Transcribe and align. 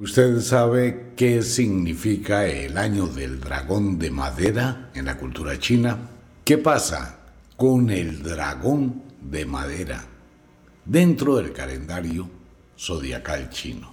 ¿Usted 0.00 0.38
sabe 0.42 1.14
qué 1.16 1.42
significa 1.42 2.46
el 2.46 2.78
año 2.78 3.08
del 3.08 3.40
dragón 3.40 3.98
de 3.98 4.12
madera 4.12 4.92
en 4.94 5.06
la 5.06 5.18
cultura 5.18 5.58
china? 5.58 5.98
¿Qué 6.44 6.56
pasa 6.56 7.18
con 7.56 7.90
el 7.90 8.22
dragón 8.22 9.02
de 9.20 9.44
madera 9.44 10.04
dentro 10.84 11.34
del 11.38 11.52
calendario 11.52 12.30
zodiacal 12.78 13.50
chino? 13.50 13.92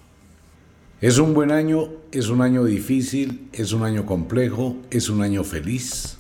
¿Es 1.02 1.18
un 1.18 1.33
buen 1.33 1.49
año? 1.49 1.90
¿Es 2.12 2.29
un 2.29 2.44
año 2.44 2.65
difícil? 2.65 3.49
¿Es 3.51 3.74
un 3.74 3.81
año 3.81 4.06
complejo? 4.06 4.78
¿Es 4.92 5.10
un 5.10 5.24
año 5.24 5.44
feliz? 5.44 6.17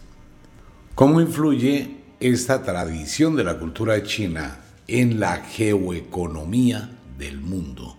¿Cómo 0.95 1.21
influye 1.21 1.97
esta 2.19 2.63
tradición 2.63 3.35
de 3.35 3.43
la 3.43 3.59
cultura 3.59 4.01
china 4.01 4.61
en 4.87 5.19
la 5.19 5.43
geoeconomía 5.43 6.89
del 7.19 7.39
mundo? 7.39 7.97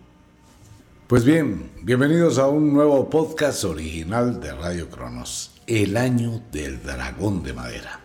Pues 1.06 1.24
bien, 1.24 1.70
bienvenidos 1.84 2.36
a 2.38 2.48
un 2.48 2.72
nuevo 2.72 3.08
podcast 3.08 3.62
original 3.62 4.40
de 4.40 4.50
Radio 4.52 4.90
Cronos, 4.90 5.52
El 5.68 5.96
año 5.96 6.42
del 6.50 6.82
dragón 6.82 7.44
de 7.44 7.52
madera. 7.52 8.00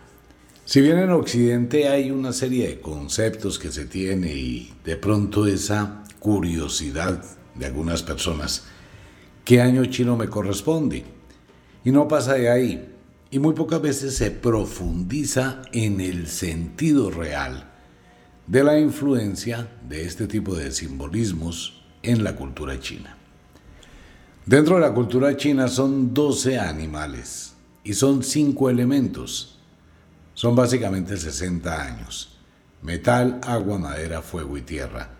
Si 0.64 0.80
bien 0.80 0.98
en 0.98 1.10
Occidente 1.10 1.88
hay 1.88 2.12
una 2.12 2.32
serie 2.32 2.68
de 2.68 2.80
conceptos 2.80 3.58
que 3.58 3.72
se 3.72 3.86
tiene 3.86 4.32
y 4.32 4.72
de 4.84 4.96
pronto 4.96 5.48
esa 5.48 6.04
curiosidad 6.20 7.24
de 7.56 7.66
algunas 7.66 8.04
personas, 8.04 8.66
¿qué 9.44 9.60
año 9.60 9.84
chino 9.86 10.16
me 10.16 10.28
corresponde? 10.28 11.02
Y 11.84 11.90
no 11.90 12.06
pasa 12.06 12.34
de 12.34 12.50
ahí, 12.50 12.88
y 13.32 13.40
muy 13.40 13.54
pocas 13.54 13.82
veces 13.82 14.14
se 14.14 14.30
profundiza 14.30 15.62
en 15.72 16.00
el 16.00 16.28
sentido 16.28 17.10
real 17.10 17.68
de 18.46 18.62
la 18.62 18.78
influencia 18.78 19.72
de 19.88 20.04
este 20.04 20.28
tipo 20.28 20.54
de 20.54 20.70
simbolismos 20.70 21.81
en 22.02 22.24
la 22.24 22.34
cultura 22.34 22.78
china. 22.80 23.16
Dentro 24.44 24.74
de 24.74 24.80
la 24.80 24.92
cultura 24.92 25.36
china 25.36 25.68
son 25.68 26.12
12 26.12 26.58
animales 26.58 27.54
y 27.84 27.94
son 27.94 28.22
5 28.22 28.70
elementos. 28.70 29.58
Son 30.34 30.56
básicamente 30.56 31.16
60 31.16 31.82
años. 31.82 32.38
Metal, 32.82 33.40
agua, 33.46 33.78
madera, 33.78 34.22
fuego 34.22 34.56
y 34.56 34.62
tierra. 34.62 35.10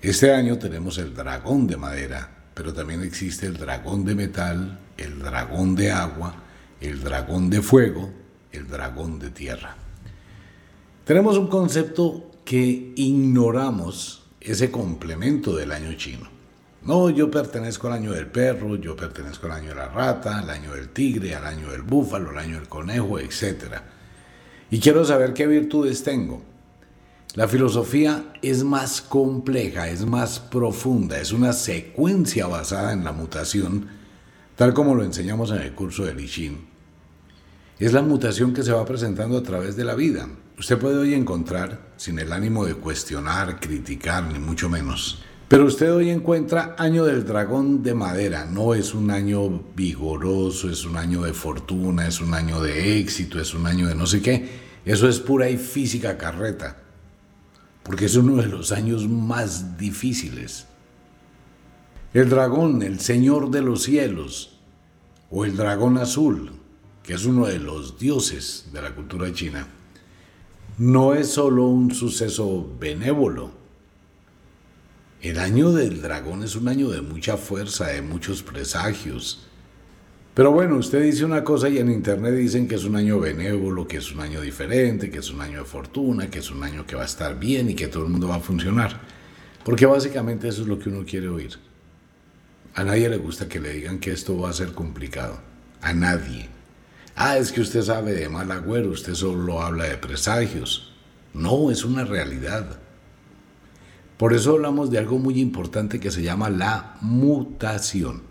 Este 0.00 0.32
año 0.32 0.58
tenemos 0.58 0.98
el 0.98 1.14
dragón 1.14 1.66
de 1.66 1.76
madera, 1.76 2.28
pero 2.54 2.72
también 2.72 3.02
existe 3.02 3.46
el 3.46 3.56
dragón 3.56 4.04
de 4.04 4.14
metal, 4.14 4.80
el 4.96 5.20
dragón 5.20 5.76
de 5.76 5.92
agua, 5.92 6.34
el 6.80 7.02
dragón 7.02 7.50
de 7.50 7.62
fuego, 7.62 8.10
el 8.50 8.66
dragón 8.66 9.18
de 9.18 9.30
tierra. 9.30 9.76
Tenemos 11.04 11.38
un 11.38 11.48
concepto 11.48 12.30
que 12.44 12.92
ignoramos 12.96 14.17
ese 14.40 14.70
complemento 14.70 15.56
del 15.56 15.72
año 15.72 15.92
chino. 15.94 16.28
No, 16.82 17.10
yo 17.10 17.30
pertenezco 17.30 17.88
al 17.88 17.94
año 17.94 18.12
del 18.12 18.26
perro, 18.26 18.76
yo 18.76 18.96
pertenezco 18.96 19.46
al 19.46 19.52
año 19.52 19.70
de 19.70 19.74
la 19.74 19.88
rata, 19.88 20.38
al 20.38 20.48
año 20.48 20.74
del 20.74 20.90
tigre, 20.90 21.34
al 21.34 21.44
año 21.44 21.70
del 21.70 21.82
búfalo, 21.82 22.30
al 22.30 22.38
año 22.38 22.54
del 22.56 22.68
conejo, 22.68 23.18
etc. 23.18 23.82
Y 24.70 24.78
quiero 24.78 25.04
saber 25.04 25.34
qué 25.34 25.46
virtudes 25.46 26.02
tengo. 26.02 26.42
La 27.34 27.46
filosofía 27.46 28.32
es 28.42 28.64
más 28.64 29.00
compleja, 29.00 29.88
es 29.88 30.06
más 30.06 30.38
profunda, 30.38 31.20
es 31.20 31.32
una 31.32 31.52
secuencia 31.52 32.46
basada 32.46 32.92
en 32.92 33.04
la 33.04 33.12
mutación, 33.12 33.88
tal 34.56 34.72
como 34.72 34.94
lo 34.94 35.04
enseñamos 35.04 35.50
en 35.50 35.58
el 35.58 35.74
curso 35.74 36.04
de 36.04 36.14
Lishin. 36.14 36.66
Es 37.78 37.92
la 37.92 38.02
mutación 38.02 38.54
que 38.54 38.62
se 38.62 38.72
va 38.72 38.84
presentando 38.84 39.36
a 39.36 39.42
través 39.42 39.76
de 39.76 39.84
la 39.84 39.94
vida. 39.94 40.28
Usted 40.58 40.76
puede 40.76 40.96
hoy 40.96 41.14
encontrar, 41.14 41.92
sin 41.96 42.18
el 42.18 42.32
ánimo 42.32 42.64
de 42.64 42.74
cuestionar, 42.74 43.60
criticar, 43.60 44.24
ni 44.24 44.40
mucho 44.40 44.68
menos, 44.68 45.22
pero 45.46 45.64
usted 45.64 45.94
hoy 45.94 46.10
encuentra 46.10 46.74
año 46.76 47.04
del 47.04 47.24
dragón 47.24 47.84
de 47.84 47.94
madera. 47.94 48.44
No 48.44 48.74
es 48.74 48.92
un 48.92 49.12
año 49.12 49.62
vigoroso, 49.76 50.68
es 50.68 50.84
un 50.84 50.96
año 50.96 51.22
de 51.22 51.32
fortuna, 51.32 52.08
es 52.08 52.20
un 52.20 52.34
año 52.34 52.60
de 52.60 52.98
éxito, 52.98 53.40
es 53.40 53.54
un 53.54 53.68
año 53.68 53.86
de 53.86 53.94
no 53.94 54.04
sé 54.06 54.20
qué. 54.20 54.48
Eso 54.84 55.08
es 55.08 55.20
pura 55.20 55.48
y 55.48 55.58
física 55.58 56.18
carreta, 56.18 56.82
porque 57.84 58.06
es 58.06 58.16
uno 58.16 58.42
de 58.42 58.48
los 58.48 58.72
años 58.72 59.08
más 59.08 59.78
difíciles. 59.78 60.66
El 62.12 62.28
dragón, 62.30 62.82
el 62.82 62.98
señor 62.98 63.52
de 63.52 63.62
los 63.62 63.84
cielos, 63.84 64.58
o 65.30 65.44
el 65.44 65.56
dragón 65.56 65.98
azul, 65.98 66.50
que 67.04 67.14
es 67.14 67.24
uno 67.26 67.46
de 67.46 67.60
los 67.60 67.96
dioses 67.96 68.70
de 68.72 68.82
la 68.82 68.92
cultura 68.92 69.32
china 69.32 69.68
no 70.78 71.14
es 71.14 71.28
solo 71.28 71.66
un 71.66 71.92
suceso 71.92 72.68
benévolo. 72.78 73.50
El 75.20 75.40
año 75.40 75.72
del 75.72 76.00
dragón 76.00 76.44
es 76.44 76.54
un 76.54 76.68
año 76.68 76.88
de 76.90 77.02
mucha 77.02 77.36
fuerza, 77.36 77.88
de 77.88 78.00
muchos 78.02 78.44
presagios. 78.44 79.44
Pero 80.34 80.52
bueno, 80.52 80.76
usted 80.76 81.02
dice 81.02 81.24
una 81.24 81.42
cosa 81.42 81.68
y 81.68 81.78
en 81.78 81.90
internet 81.90 82.36
dicen 82.36 82.68
que 82.68 82.76
es 82.76 82.84
un 82.84 82.94
año 82.94 83.18
benévolo, 83.18 83.88
que 83.88 83.96
es 83.96 84.12
un 84.12 84.20
año 84.20 84.40
diferente, 84.40 85.10
que 85.10 85.18
es 85.18 85.30
un 85.32 85.40
año 85.40 85.58
de 85.58 85.64
fortuna, 85.64 86.30
que 86.30 86.38
es 86.38 86.50
un 86.52 86.62
año 86.62 86.86
que 86.86 86.94
va 86.94 87.02
a 87.02 87.06
estar 87.06 87.36
bien 87.40 87.68
y 87.68 87.74
que 87.74 87.88
todo 87.88 88.04
el 88.04 88.10
mundo 88.10 88.28
va 88.28 88.36
a 88.36 88.40
funcionar. 88.40 89.00
Porque 89.64 89.84
básicamente 89.84 90.46
eso 90.46 90.62
es 90.62 90.68
lo 90.68 90.78
que 90.78 90.90
uno 90.90 91.04
quiere 91.04 91.28
oír. 91.28 91.58
A 92.76 92.84
nadie 92.84 93.08
le 93.08 93.16
gusta 93.16 93.48
que 93.48 93.58
le 93.58 93.72
digan 93.72 93.98
que 93.98 94.12
esto 94.12 94.38
va 94.38 94.50
a 94.50 94.52
ser 94.52 94.72
complicado. 94.72 95.40
A 95.80 95.92
nadie. 95.92 96.57
Ah, 97.20 97.36
es 97.36 97.50
que 97.50 97.60
usted 97.60 97.82
sabe 97.82 98.12
de 98.12 98.28
mal 98.28 98.48
agüero, 98.52 98.90
usted 98.90 99.12
solo 99.14 99.60
habla 99.60 99.86
de 99.86 99.96
presagios. 99.98 100.92
No, 101.34 101.72
es 101.72 101.84
una 101.84 102.04
realidad. 102.04 102.78
Por 104.16 104.34
eso 104.34 104.52
hablamos 104.52 104.92
de 104.92 104.98
algo 104.98 105.18
muy 105.18 105.40
importante 105.40 105.98
que 105.98 106.12
se 106.12 106.22
llama 106.22 106.48
la 106.48 106.96
mutación. 107.00 108.22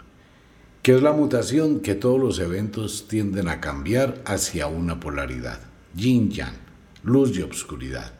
¿Qué 0.83 0.95
es 0.95 1.01
la 1.01 1.11
mutación? 1.11 1.81
Que 1.81 1.95
todos 1.95 2.17
los 2.17 2.39
eventos 2.39 3.09
tienden 3.09 3.49
a 3.49 3.59
cambiar 3.59 4.21
hacia 4.25 4.67
una 4.67 5.01
polaridad. 5.01 5.59
Yin-yang, 5.93 6.55
luz 7.03 7.37
y 7.37 7.41
obscuridad. 7.41 8.13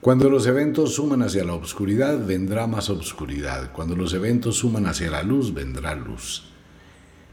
Cuando 0.00 0.30
los 0.30 0.46
eventos 0.46 0.94
suman 0.94 1.20
hacia 1.20 1.44
la 1.44 1.52
obscuridad, 1.52 2.24
vendrá 2.24 2.66
más 2.66 2.88
obscuridad. 2.88 3.70
Cuando 3.72 3.96
los 3.96 4.14
eventos 4.14 4.56
suman 4.56 4.86
hacia 4.86 5.10
la 5.10 5.22
luz, 5.22 5.52
vendrá 5.52 5.94
luz. 5.94 6.51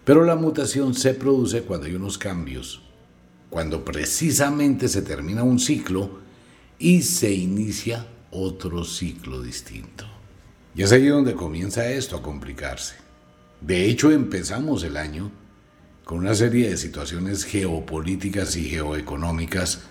Pero 0.10 0.24
la 0.24 0.36
mutación 0.36 0.96
se 0.96 1.14
produce 1.14 1.62
cuando 1.62 1.86
hay 1.86 1.94
unos 1.94 2.18
cambios, 2.18 2.82
cuando 3.52 3.86
precisamente 3.86 4.88
se 4.88 5.04
termina 5.04 5.44
un 5.44 5.60
ciclo 5.60 6.22
y 6.80 7.04
se 7.04 7.32
inicia 7.32 8.08
otro 8.32 8.84
ciclo 8.86 9.40
distinto. 9.40 10.06
Y 10.74 10.82
es 10.82 10.92
ahí 10.92 11.06
donde 11.06 11.36
comienza 11.36 11.88
esto 11.92 12.18
a 12.18 12.24
complicarse. 12.24 12.96
De 13.62 13.86
hecho, 13.86 14.10
empezamos 14.10 14.84
el 14.84 14.98
año 14.98 15.30
con 16.06 16.18
una 16.18 16.34
serie 16.34 16.72
de 16.72 16.78
situaciones 16.78 17.44
geopolíticas 17.44 18.56
y 18.56 18.64
geoeconómicas 18.64 19.82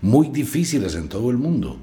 muy 0.00 0.28
difíciles 0.28 0.94
en 0.94 1.08
todo 1.08 1.32
el 1.32 1.36
mundo. 1.36 1.80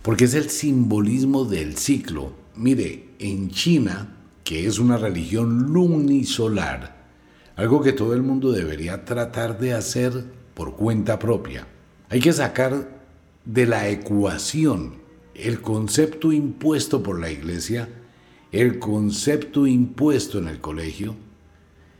Porque 0.00 0.24
es 0.24 0.32
el 0.32 0.48
simbolismo 0.48 1.44
del 1.44 1.76
ciclo. 1.76 2.32
Mire, 2.56 3.10
en 3.18 3.50
China 3.50 4.21
que 4.44 4.66
es 4.66 4.78
una 4.78 4.96
religión 4.96 5.72
lunisolar, 5.72 7.02
algo 7.56 7.82
que 7.82 7.92
todo 7.92 8.14
el 8.14 8.22
mundo 8.22 8.52
debería 8.52 9.04
tratar 9.04 9.58
de 9.58 9.74
hacer 9.74 10.24
por 10.54 10.76
cuenta 10.76 11.18
propia. 11.18 11.66
Hay 12.08 12.20
que 12.20 12.32
sacar 12.32 13.00
de 13.44 13.66
la 13.66 13.88
ecuación 13.88 15.02
el 15.34 15.60
concepto 15.60 16.32
impuesto 16.32 17.02
por 17.02 17.18
la 17.18 17.30
iglesia, 17.30 17.88
el 18.50 18.78
concepto 18.78 19.66
impuesto 19.66 20.38
en 20.38 20.48
el 20.48 20.60
colegio, 20.60 21.16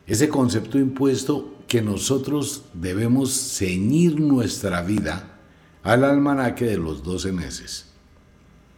ese 0.06 0.28
concepto 0.28 0.78
impuesto 0.78 1.56
que 1.66 1.80
nosotros 1.80 2.64
debemos 2.74 3.32
ceñir 3.32 4.20
nuestra 4.20 4.82
vida 4.82 5.38
al 5.82 6.04
almanaque 6.04 6.66
de 6.66 6.76
los 6.76 7.02
doce 7.02 7.32
meses. 7.32 7.86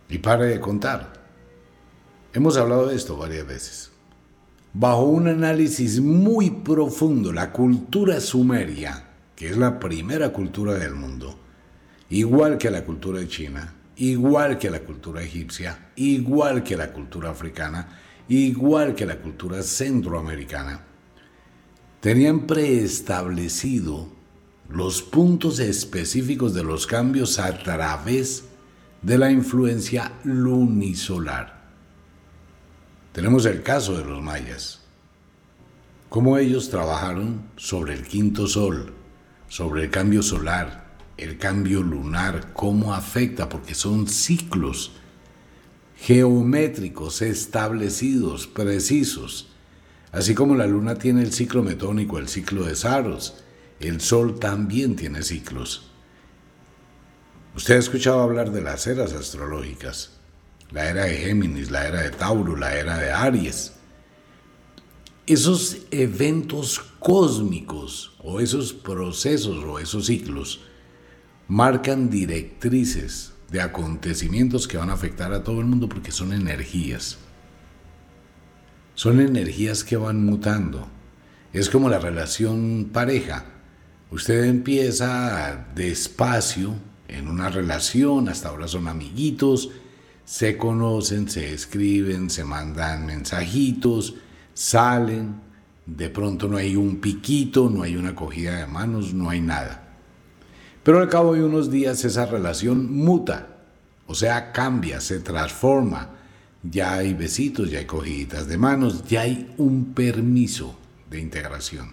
Y 0.09 0.19
pare 0.19 0.47
de 0.47 0.61
contar. 0.61 1.24
Hemos 2.35 2.57
hablado 2.57 2.89
de 2.89 2.97
esto 2.97 3.17
varias 3.17 3.47
veces. 3.47 3.93
Bajo 4.73 5.05
un 5.05 5.29
análisis 5.29 6.01
muy 6.01 6.51
profundo, 6.51 7.33
la 7.33 7.53
cultura 7.53 8.21
sumeria, 8.21 9.05
que 9.37 9.51
es 9.51 9.57
la 9.57 9.79
primera 9.79 10.33
cultura 10.33 10.75
del 10.75 10.97
mundo, 10.97 11.39
igual 12.11 12.59
que 12.59 12.73
la 12.73 12.85
cultura 12.85 13.25
China, 13.29 13.73
igual 13.95 14.59
que 14.59 14.69
la 14.69 14.81
cultura 14.81 15.23
egipcia, 15.23 15.93
igual 15.95 16.65
que 16.65 16.77
la 16.77 16.93
cultura 16.93 17.31
africana, 17.31 18.01
igual 18.27 18.97
que 18.97 19.07
la 19.07 19.21
cultura 19.21 19.63
centroamericana, 19.63 20.81
tenían 22.01 22.49
preestablecido 22.49 24.09
los 24.69 25.03
puntos 25.03 25.61
específicos 25.61 26.53
de 26.53 26.65
los 26.65 26.89
cambios 26.89 27.39
a 27.39 27.57
través 27.63 28.43
de 29.03 29.19
la 29.19 29.31
influencia 29.31 30.11
lunisolar. 30.25 31.64
Tenemos 33.15 33.47
el 33.47 33.63
caso 33.63 33.97
de 33.97 34.05
los 34.05 34.21
mayas, 34.21 34.81
cómo 36.09 36.37
ellos 36.37 36.69
trabajaron 36.69 37.49
sobre 37.55 37.95
el 37.95 38.03
quinto 38.03 38.49
sol, 38.49 38.93
sobre 39.47 39.85
el 39.85 39.91
cambio 39.91 40.21
solar, 40.21 40.97
el 41.17 41.39
cambio 41.39 41.85
lunar, 41.85 42.53
cómo 42.55 42.93
afecta, 42.93 43.49
porque 43.49 43.77
son 43.77 44.09
ciclos 44.09 44.97
geométricos, 45.97 47.23
establecidos, 47.23 48.49
precisos. 48.49 49.49
Así 50.11 50.35
como 50.35 50.57
la 50.57 50.67
luna 50.67 50.97
tiene 50.97 51.23
el 51.23 51.33
ciclo 51.33 51.63
metónico, 51.63 52.19
el 52.19 52.27
ciclo 52.27 52.65
de 52.65 52.75
Saros, 52.75 53.45
el 53.79 54.01
sol 54.01 54.41
también 54.41 54.97
tiene 54.97 55.23
ciclos. 55.23 55.89
Usted 57.55 57.77
ha 57.77 57.79
escuchado 57.79 58.23
hablar 58.23 58.51
de 58.51 58.61
las 58.61 58.89
eras 58.89 59.13
astrológicas, 59.13 60.14
la 60.71 60.89
era 60.89 61.05
de 61.05 61.17
Géminis, 61.17 61.71
la 61.71 61.87
era 61.87 62.03
de 62.03 62.11
Tauro, 62.11 62.57
la 62.57 62.75
era 62.75 62.99
de 62.99 63.11
Aries. 63.11 63.73
Esos 65.27 65.79
eventos 65.91 66.81
cósmicos 66.99 68.15
o 68.23 68.41
esos 68.41 68.73
procesos 68.73 69.65
o 69.65 69.79
esos 69.79 70.07
ciclos 70.07 70.61
marcan 71.49 72.11
directrices 72.11 73.33
de 73.51 73.61
acontecimientos 73.61 74.67
que 74.67 74.77
van 74.77 74.91
a 74.91 74.95
afectar 74.95 75.33
a 75.33 75.45
todo 75.45 75.61
el 75.61 75.67
mundo 75.67 75.89
porque 75.89 76.11
son 76.11 76.33
energías. 76.33 77.19
Son 78.95 79.21
energías 79.21 79.85
que 79.85 79.97
van 79.97 80.25
mutando. 80.25 80.89
Es 81.53 81.71
como 81.71 81.89
la 81.89 81.99
relación 81.99 82.91
pareja. 82.93 83.45
Usted 84.11 84.45
empieza 84.45 85.67
despacio 85.75 86.75
en 87.09 87.29
una 87.29 87.51
relación, 87.51 88.29
hasta 88.29 88.49
ahora 88.49 88.69
son 88.69 88.89
amiguitos, 88.89 89.71
se 90.25 90.57
conocen, 90.57 91.29
se 91.29 91.53
escriben, 91.53 92.31
se 92.31 92.45
mandan 92.45 93.07
mensajitos, 93.07 94.15
salen, 94.55 95.35
de 95.87 96.09
pronto 96.09 96.49
no 96.49 96.57
hay 96.57 96.77
un 96.77 96.97
piquito, 96.97 97.69
no 97.69 97.83
hay 97.83 97.97
una 97.97 98.15
cogida 98.15 98.59
de 98.59 98.67
manos, 98.67 99.13
no 99.13 99.31
hay 99.31 99.41
nada. 99.41 99.83
Pero 100.83 101.01
al 101.01 101.09
cabo 101.09 101.35
de 101.35 101.45
unos 101.45 101.71
días 101.71 102.05
esa 102.05 102.27
relación 102.27 102.93
muta, 102.93 103.49
o 104.07 104.15
sea, 104.15 104.53
cambia, 104.53 105.01
se 105.01 105.21
transforma. 105.21 106.11
Ya 106.63 106.95
hay 106.95 107.13
besitos, 107.13 107.71
ya 107.71 107.79
hay 107.79 107.85
cogiditas 107.85 108.47
de 108.47 108.57
manos, 108.57 109.05
ya 109.07 109.23
hay 109.23 109.53
un 109.59 109.93
permiso 109.93 110.79
de 111.11 111.21
integración. 111.21 111.93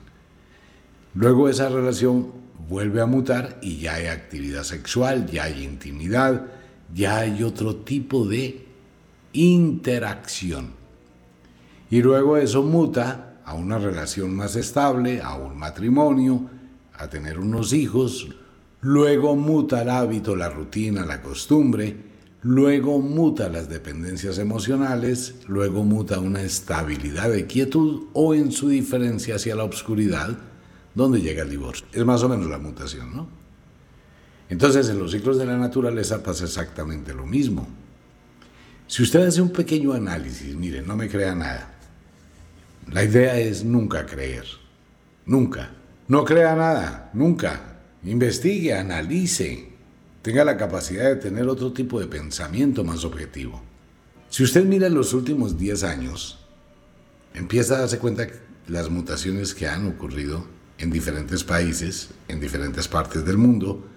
Luego 1.13 1.49
esa 1.49 1.67
relación 1.67 2.31
vuelve 2.69 3.01
a 3.01 3.05
mutar 3.05 3.59
y 3.61 3.77
ya 3.77 3.95
hay 3.95 4.07
actividad 4.07 4.63
sexual, 4.63 5.27
ya 5.27 5.43
hay 5.43 5.63
intimidad, 5.63 6.45
ya 6.93 7.17
hay 7.19 7.43
otro 7.43 7.77
tipo 7.77 8.25
de 8.25 8.65
interacción. 9.33 10.71
Y 11.89 12.01
luego 12.01 12.37
eso 12.37 12.63
muta 12.63 13.41
a 13.45 13.53
una 13.53 13.77
relación 13.77 14.35
más 14.35 14.55
estable, 14.55 15.21
a 15.21 15.35
un 15.35 15.57
matrimonio, 15.57 16.49
a 16.93 17.09
tener 17.09 17.39
unos 17.39 17.73
hijos, 17.73 18.29
luego 18.81 19.35
muta 19.35 19.81
el 19.81 19.89
hábito, 19.89 20.35
la 20.35 20.49
rutina, 20.49 21.05
la 21.05 21.21
costumbre, 21.21 21.95
luego 22.43 22.99
muta 22.99 23.49
las 23.49 23.69
dependencias 23.69 24.37
emocionales, 24.37 25.35
luego 25.47 25.83
muta 25.83 26.19
una 26.19 26.41
estabilidad 26.41 27.29
de 27.29 27.45
quietud 27.45 28.05
o 28.13 28.33
en 28.33 28.51
su 28.51 28.69
diferencia 28.69 29.35
hacia 29.35 29.55
la 29.55 29.63
obscuridad, 29.63 30.37
donde 30.95 31.21
llega 31.21 31.43
el 31.43 31.49
divorcio. 31.49 31.85
Es 31.91 32.05
más 32.05 32.23
o 32.23 32.29
menos 32.29 32.47
la 32.47 32.57
mutación, 32.57 33.15
¿no? 33.15 33.40
Entonces, 34.51 34.89
en 34.89 34.99
los 34.99 35.11
ciclos 35.11 35.37
de 35.37 35.45
la 35.45 35.57
naturaleza 35.57 36.21
pasa 36.21 36.43
exactamente 36.43 37.13
lo 37.13 37.25
mismo. 37.25 37.65
Si 38.85 39.01
usted 39.01 39.25
hace 39.25 39.41
un 39.41 39.53
pequeño 39.53 39.93
análisis, 39.93 40.53
mire, 40.55 40.81
no 40.81 40.97
me 40.97 41.07
crea 41.07 41.33
nada. 41.33 41.73
La 42.91 43.01
idea 43.01 43.39
es 43.39 43.63
nunca 43.63 44.05
creer. 44.05 44.43
Nunca. 45.25 45.71
No 46.09 46.25
crea 46.25 46.53
nada. 46.53 47.11
Nunca. 47.13 47.77
Investigue, 48.03 48.73
analice. 48.73 49.69
Tenga 50.21 50.43
la 50.43 50.57
capacidad 50.57 51.05
de 51.05 51.15
tener 51.15 51.47
otro 51.47 51.71
tipo 51.71 52.01
de 52.01 52.07
pensamiento 52.07 52.83
más 52.83 53.05
objetivo. 53.05 53.61
Si 54.29 54.43
usted 54.43 54.65
mira 54.65 54.89
los 54.89 55.13
últimos 55.13 55.57
10 55.57 55.83
años, 55.85 56.45
empieza 57.33 57.75
a 57.75 57.79
darse 57.79 57.99
cuenta 57.99 58.23
de 58.23 58.33
las 58.67 58.89
mutaciones 58.89 59.53
que 59.53 59.69
han 59.69 59.87
ocurrido 59.87 60.45
en 60.77 60.91
diferentes 60.91 61.45
países, 61.45 62.09
en 62.27 62.41
diferentes 62.41 62.89
partes 62.89 63.23
del 63.23 63.37
mundo, 63.37 63.87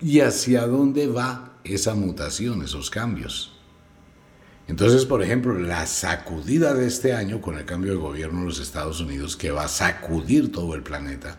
y 0.00 0.20
hacia 0.20 0.66
dónde 0.66 1.06
va 1.06 1.58
esa 1.64 1.94
mutación, 1.94 2.62
esos 2.62 2.90
cambios. 2.90 3.52
Entonces, 4.66 5.04
por 5.04 5.22
ejemplo, 5.22 5.58
la 5.58 5.86
sacudida 5.86 6.74
de 6.74 6.86
este 6.86 7.12
año 7.12 7.40
con 7.40 7.58
el 7.58 7.64
cambio 7.64 7.92
de 7.92 7.98
gobierno 7.98 8.40
en 8.40 8.46
los 8.46 8.60
Estados 8.60 9.00
Unidos 9.00 9.36
que 9.36 9.50
va 9.50 9.64
a 9.64 9.68
sacudir 9.68 10.52
todo 10.52 10.74
el 10.74 10.82
planeta. 10.82 11.38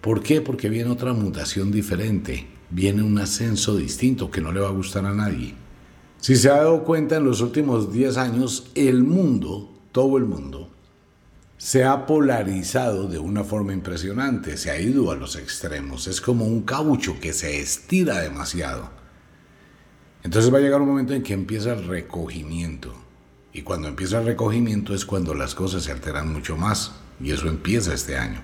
¿Por 0.00 0.22
qué? 0.22 0.40
Porque 0.40 0.68
viene 0.68 0.90
otra 0.90 1.12
mutación 1.12 1.72
diferente, 1.72 2.46
viene 2.70 3.02
un 3.02 3.18
ascenso 3.18 3.76
distinto 3.76 4.30
que 4.30 4.40
no 4.40 4.52
le 4.52 4.60
va 4.60 4.68
a 4.68 4.72
gustar 4.72 5.04
a 5.04 5.14
nadie. 5.14 5.54
Si 6.18 6.36
se 6.36 6.48
ha 6.48 6.58
dado 6.58 6.84
cuenta 6.84 7.16
en 7.16 7.24
los 7.24 7.40
últimos 7.40 7.92
10 7.92 8.16
años, 8.16 8.70
el 8.74 9.02
mundo, 9.02 9.72
todo 9.90 10.16
el 10.16 10.24
mundo, 10.24 10.70
se 11.58 11.84
ha 11.84 12.06
polarizado 12.06 13.08
de 13.08 13.18
una 13.18 13.42
forma 13.42 13.72
impresionante, 13.72 14.56
se 14.56 14.70
ha 14.70 14.80
ido 14.80 15.10
a 15.10 15.16
los 15.16 15.34
extremos, 15.34 16.06
es 16.06 16.20
como 16.20 16.46
un 16.46 16.62
caucho 16.62 17.18
que 17.20 17.32
se 17.32 17.60
estira 17.60 18.20
demasiado. 18.20 18.90
Entonces 20.22 20.52
va 20.52 20.58
a 20.58 20.60
llegar 20.60 20.80
un 20.80 20.88
momento 20.88 21.14
en 21.14 21.22
que 21.22 21.34
empieza 21.34 21.72
el 21.72 21.86
recogimiento. 21.86 22.94
Y 23.52 23.62
cuando 23.62 23.88
empieza 23.88 24.20
el 24.20 24.26
recogimiento 24.26 24.94
es 24.94 25.04
cuando 25.04 25.34
las 25.34 25.54
cosas 25.54 25.84
se 25.84 25.92
alteran 25.92 26.32
mucho 26.32 26.56
más. 26.56 26.92
Y 27.20 27.32
eso 27.32 27.48
empieza 27.48 27.94
este 27.94 28.16
año. 28.16 28.40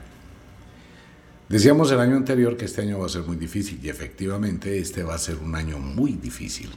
Decíamos 1.48 1.92
el 1.92 2.00
año 2.00 2.16
anterior 2.16 2.56
que 2.56 2.64
este 2.64 2.82
año 2.82 2.98
va 2.98 3.06
a 3.06 3.10
ser 3.10 3.22
muy 3.22 3.36
difícil 3.36 3.78
y 3.82 3.90
efectivamente 3.90 4.78
este 4.78 5.02
va 5.02 5.14
a 5.14 5.18
ser 5.18 5.36
un 5.36 5.54
año 5.54 5.78
muy 5.78 6.12
difícil. 6.12 6.70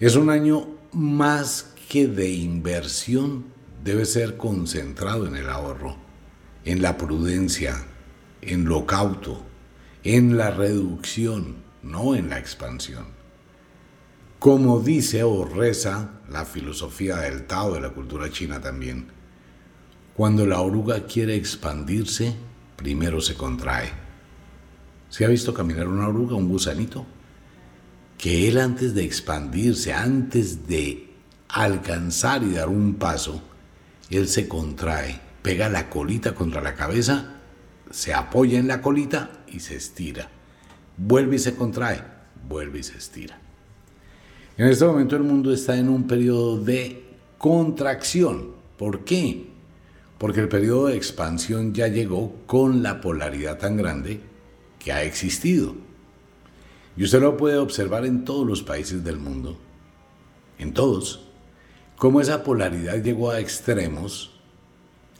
Es 0.00 0.16
un 0.16 0.30
año 0.30 0.68
más 0.92 1.72
que 1.88 2.08
de 2.08 2.28
inversión 2.28 3.51
debe 3.82 4.04
ser 4.04 4.36
concentrado 4.36 5.26
en 5.26 5.36
el 5.36 5.48
ahorro, 5.48 5.96
en 6.64 6.82
la 6.82 6.96
prudencia, 6.96 7.84
en 8.40 8.64
lo 8.64 8.86
cauto, 8.86 9.44
en 10.04 10.36
la 10.36 10.50
reducción, 10.50 11.56
no 11.82 12.14
en 12.14 12.30
la 12.30 12.38
expansión. 12.38 13.06
Como 14.38 14.80
dice 14.80 15.22
o 15.22 15.44
reza 15.44 16.20
la 16.28 16.44
filosofía 16.44 17.16
del 17.16 17.46
Tao 17.46 17.74
de 17.74 17.80
la 17.80 17.90
cultura 17.90 18.30
china 18.30 18.60
también, 18.60 19.08
cuando 20.14 20.46
la 20.46 20.60
oruga 20.60 21.06
quiere 21.06 21.36
expandirse, 21.36 22.34
primero 22.76 23.20
se 23.20 23.34
contrae. 23.34 23.90
¿Se 25.08 25.24
ha 25.24 25.28
visto 25.28 25.54
caminar 25.54 25.88
una 25.88 26.08
oruga, 26.08 26.36
un 26.36 26.48
gusanito? 26.48 27.06
Que 28.18 28.48
él 28.48 28.58
antes 28.58 28.94
de 28.94 29.04
expandirse, 29.04 29.92
antes 29.92 30.66
de 30.66 31.12
alcanzar 31.48 32.42
y 32.42 32.52
dar 32.52 32.68
un 32.68 32.94
paso, 32.94 33.42
él 34.16 34.28
se 34.28 34.48
contrae, 34.48 35.20
pega 35.42 35.68
la 35.68 35.88
colita 35.88 36.34
contra 36.34 36.60
la 36.60 36.74
cabeza, 36.74 37.36
se 37.90 38.12
apoya 38.14 38.58
en 38.58 38.68
la 38.68 38.80
colita 38.80 39.44
y 39.46 39.60
se 39.60 39.76
estira. 39.76 40.28
Vuelve 40.96 41.36
y 41.36 41.38
se 41.38 41.54
contrae, 41.54 42.02
vuelve 42.48 42.80
y 42.80 42.82
se 42.82 42.98
estira. 42.98 43.38
En 44.58 44.68
este 44.68 44.84
momento 44.84 45.16
el 45.16 45.22
mundo 45.22 45.52
está 45.52 45.76
en 45.76 45.88
un 45.88 46.06
periodo 46.06 46.62
de 46.62 47.04
contracción. 47.38 48.52
¿Por 48.76 49.04
qué? 49.04 49.46
Porque 50.18 50.40
el 50.40 50.48
periodo 50.48 50.88
de 50.88 50.96
expansión 50.96 51.72
ya 51.72 51.88
llegó 51.88 52.36
con 52.46 52.82
la 52.82 53.00
polaridad 53.00 53.58
tan 53.58 53.76
grande 53.76 54.20
que 54.78 54.92
ha 54.92 55.02
existido. 55.04 55.74
Y 56.96 57.04
usted 57.04 57.20
lo 57.20 57.36
puede 57.36 57.56
observar 57.56 58.04
en 58.04 58.24
todos 58.24 58.46
los 58.46 58.62
países 58.62 59.02
del 59.02 59.16
mundo, 59.16 59.58
en 60.58 60.74
todos 60.74 61.31
cómo 62.02 62.20
esa 62.20 62.42
polaridad 62.42 63.00
llegó 63.00 63.30
a 63.30 63.38
extremos 63.38 64.32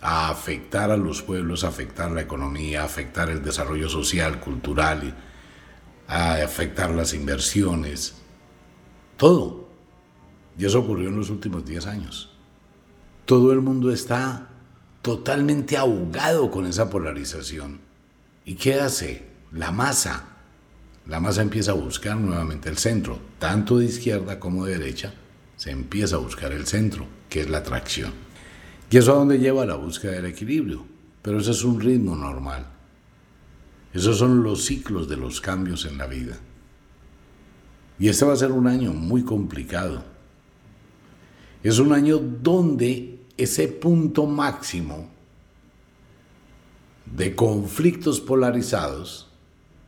a 0.01 0.31
afectar 0.31 0.91
a 0.91 0.97
los 0.97 1.23
pueblos, 1.23 1.63
a 1.63 1.69
afectar 1.69 2.11
la 2.11 2.23
economía, 2.23 2.83
a 2.83 2.87
afectar 2.87 3.31
el 3.31 3.41
desarrollo 3.41 3.89
social, 3.89 4.41
cultural, 4.41 5.15
a 6.09 6.43
afectar 6.43 6.91
las 6.91 7.15
inversiones, 7.15 8.15
todo. 9.17 9.69
Y 10.59 10.65
eso 10.65 10.81
ocurrió 10.81 11.09
en 11.09 11.19
los 11.19 11.31
últimos 11.31 11.65
10 11.65 11.87
años. 11.87 12.31
Todo 13.27 13.53
el 13.53 13.61
mundo 13.61 13.93
está 13.93 14.49
totalmente 15.03 15.77
ahogado 15.77 16.51
con 16.51 16.67
esa 16.67 16.91
polarización. 16.91 17.79
¿Y 18.45 18.57
qué 18.57 18.81
hace? 18.81 19.29
La 19.53 19.71
masa. 19.71 20.31
La 21.07 21.21
masa 21.21 21.43
empieza 21.43 21.71
a 21.71 21.75
buscar 21.75 22.17
nuevamente 22.17 22.69
el 22.69 22.77
centro, 22.77 23.21
tanto 23.39 23.79
de 23.79 23.85
izquierda 23.85 24.41
como 24.41 24.65
de 24.65 24.79
derecha, 24.79 25.15
se 25.63 25.71
empieza 25.71 26.17
a 26.17 26.19
buscar 26.19 26.51
el 26.51 26.67
centro, 26.67 27.07
que 27.29 27.43
es 27.43 27.49
la 27.49 27.59
atracción. 27.59 28.13
¿Y 28.91 28.97
eso 28.97 29.13
a 29.13 29.15
dónde 29.15 29.39
lleva 29.39 29.65
la 29.65 29.77
búsqueda 29.77 30.11
del 30.11 30.27
equilibrio? 30.27 30.85
Pero 31.23 31.39
ese 31.39 31.53
es 31.53 31.63
un 31.63 31.81
ritmo 31.81 32.17
normal. 32.17 32.67
Esos 33.95 34.19
son 34.19 34.43
los 34.43 34.65
ciclos 34.65 35.09
de 35.09 35.17
los 35.17 35.41
cambios 35.41 35.85
en 35.85 35.99
la 35.99 36.09
vida. 36.09 36.37
Y 37.97 38.09
este 38.09 38.25
va 38.25 38.33
a 38.33 38.37
ser 38.37 38.51
un 38.51 38.67
año 38.67 38.93
muy 38.93 39.23
complicado. 39.23 40.03
Es 41.63 41.79
un 41.79 41.93
año 41.93 42.19
donde 42.19 43.21
ese 43.37 43.69
punto 43.69 44.27
máximo 44.27 45.11
de 47.07 47.37
conflictos 47.37 48.21
polarizados, 48.21 49.29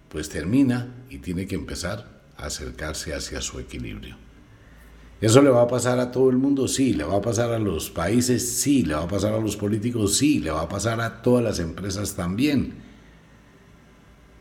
pues 0.08 0.28
termina 0.28 0.94
y 1.10 1.18
tiene 1.18 1.48
que 1.48 1.56
empezar 1.56 2.22
a 2.36 2.46
acercarse 2.46 3.12
hacia 3.12 3.40
su 3.40 3.58
equilibrio. 3.58 4.23
¿Eso 5.20 5.40
le 5.40 5.50
va 5.50 5.62
a 5.62 5.68
pasar 5.68 5.98
a 5.98 6.10
todo 6.10 6.30
el 6.30 6.36
mundo? 6.36 6.68
Sí. 6.68 6.92
¿Le 6.92 7.04
va 7.04 7.16
a 7.16 7.22
pasar 7.22 7.52
a 7.52 7.58
los 7.58 7.90
países? 7.90 8.60
Sí. 8.60 8.82
¿Le 8.82 8.94
va 8.94 9.04
a 9.04 9.08
pasar 9.08 9.32
a 9.32 9.40
los 9.40 9.56
políticos? 9.56 10.16
Sí. 10.16 10.40
¿Le 10.40 10.50
va 10.50 10.62
a 10.62 10.68
pasar 10.68 11.00
a 11.00 11.22
todas 11.22 11.42
las 11.42 11.58
empresas 11.58 12.14
también? 12.14 12.74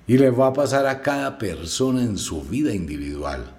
Y 0.08 0.18
le 0.18 0.30
va 0.30 0.48
a 0.48 0.54
pasar 0.54 0.86
a 0.88 1.02
cada 1.02 1.38
persona 1.38 2.04
en 2.04 2.18
su 2.18 2.44
vida 2.44 2.74
individual. 2.74 3.56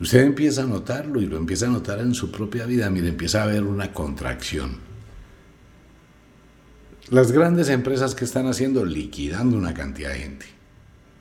Usted 0.00 0.22
empieza 0.22 0.64
a 0.64 0.66
notarlo 0.66 1.22
y 1.22 1.26
lo 1.26 1.36
empieza 1.36 1.66
a 1.66 1.70
notar 1.70 2.00
en 2.00 2.12
su 2.12 2.30
propia 2.32 2.66
vida. 2.66 2.90
Mire, 2.90 3.08
empieza 3.08 3.40
a 3.40 3.44
haber 3.44 3.62
una 3.62 3.92
contracción. 3.92 4.78
Las 7.08 7.30
grandes 7.30 7.68
empresas 7.68 8.14
que 8.14 8.24
están 8.24 8.46
haciendo, 8.46 8.84
liquidando 8.84 9.56
una 9.56 9.74
cantidad 9.74 10.10
de 10.10 10.18
gente. 10.18 10.46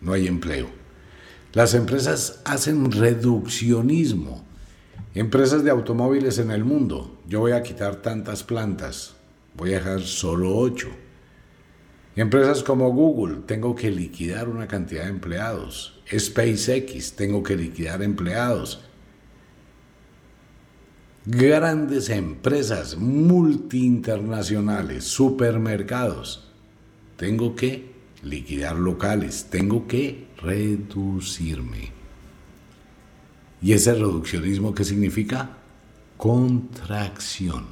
No 0.02 0.14
hay 0.14 0.26
empleo. 0.26 0.81
Las 1.54 1.74
empresas 1.74 2.42
hacen 2.46 2.92
reduccionismo. 2.92 4.46
Empresas 5.14 5.66
de 5.66 5.72
automóviles 5.72 6.38
en 6.38 6.52
el 6.52 6.64
mundo. 6.64 7.20
Yo 7.28 7.42
voy 7.42 7.52
a 7.52 7.62
quitar 7.62 7.98
tantas 7.98 8.44
plantas. 8.44 9.16
Voy 9.58 9.74
a 9.74 9.80
dejar 9.80 10.02
solo 10.02 10.56
ocho. 10.56 10.88
Empresas 12.16 12.64
como 12.64 12.90
Google, 12.92 13.40
tengo 13.46 13.76
que 13.76 13.92
liquidar 13.92 14.48
una 14.48 14.68
cantidad 14.68 15.04
de 15.04 15.10
empleados. 15.10 16.02
SpaceX, 16.10 17.12
tengo 17.14 17.44
que 17.44 17.56
liquidar 17.56 18.02
empleados. 18.02 18.84
Grandes 21.26 22.10
empresas 22.10 22.98
multiinternacionales, 22.98 25.06
supermercados, 25.06 26.52
tengo 27.16 27.56
que 27.56 27.92
liquidar 28.24 28.76
locales, 28.76 29.48
tengo 29.50 29.88
que 29.88 30.28
reducirme. 30.42 31.92
¿Y 33.62 33.74
ese 33.74 33.94
reduccionismo 33.94 34.74
qué 34.74 34.84
significa? 34.84 35.58
Contracción. 36.18 37.66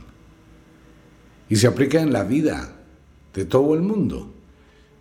Y 1.50 1.56
se 1.56 1.68
aplica 1.68 2.02
en 2.02 2.14
la 2.14 2.24
vida 2.24 2.76
de 3.34 3.46
todo 3.46 3.74
el 3.74 3.82
mundo. 3.82 4.34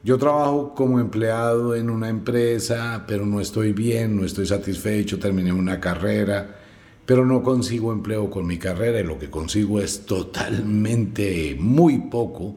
Yo 0.02 0.16
trabajo 0.16 0.74
como 0.74 1.00
empleado 1.00 1.74
en 1.74 1.90
una 1.90 2.08
empresa, 2.08 3.04
pero 3.06 3.26
no 3.26 3.40
estoy 3.40 3.72
bien, 3.72 4.16
no 4.16 4.24
estoy 4.24 4.46
satisfecho, 4.46 5.18
terminé 5.18 5.52
una 5.52 5.80
carrera, 5.80 6.56
pero 7.04 7.26
no 7.26 7.42
consigo 7.42 7.92
empleo 7.92 8.30
con 8.30 8.46
mi 8.46 8.58
carrera 8.58 9.00
y 9.00 9.04
lo 9.04 9.18
que 9.18 9.28
consigo 9.28 9.80
es 9.80 10.06
totalmente 10.06 11.56
muy 11.58 11.98
poco. 11.98 12.56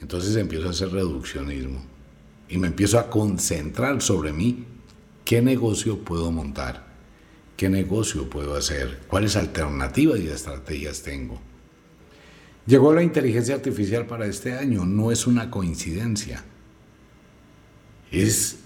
Entonces 0.00 0.36
empiezo 0.36 0.66
a 0.66 0.70
hacer 0.70 0.90
reduccionismo 0.90 1.95
y 2.48 2.58
me 2.58 2.68
empiezo 2.68 2.98
a 2.98 3.10
concentrar 3.10 4.02
sobre 4.02 4.32
mí, 4.32 4.64
qué 5.24 5.42
negocio 5.42 5.98
puedo 5.98 6.30
montar, 6.30 6.86
qué 7.56 7.68
negocio 7.68 8.30
puedo 8.30 8.56
hacer, 8.56 9.00
cuáles 9.08 9.36
alternativas 9.36 10.20
y 10.20 10.28
estrategias 10.28 11.02
tengo. 11.02 11.40
Llegó 12.66 12.92
la 12.92 13.02
inteligencia 13.02 13.54
artificial 13.54 14.06
para 14.06 14.26
este 14.26 14.52
año, 14.52 14.84
no 14.84 15.12
es 15.12 15.26
una 15.26 15.50
coincidencia 15.50 16.44
es 18.10 18.58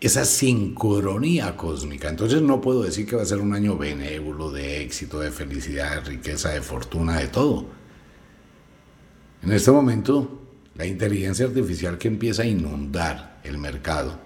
esa 0.00 0.24
sincronía 0.24 1.56
cósmica. 1.56 2.08
Entonces 2.08 2.42
no 2.42 2.60
puedo 2.60 2.82
decir 2.82 3.06
que 3.06 3.16
va 3.16 3.22
a 3.22 3.26
ser 3.26 3.38
un 3.38 3.52
año 3.52 3.76
benévolo, 3.76 4.50
de 4.50 4.82
éxito, 4.82 5.18
de 5.18 5.30
felicidad, 5.30 5.96
de 5.96 6.10
riqueza, 6.10 6.50
de 6.50 6.62
fortuna, 6.62 7.18
de 7.18 7.28
todo. 7.28 7.66
En 9.42 9.52
este 9.52 9.70
momento, 9.70 10.47
la 10.78 10.86
inteligencia 10.86 11.44
artificial 11.44 11.98
que 11.98 12.06
empieza 12.06 12.42
a 12.42 12.46
inundar 12.46 13.40
el 13.42 13.58
mercado, 13.58 14.16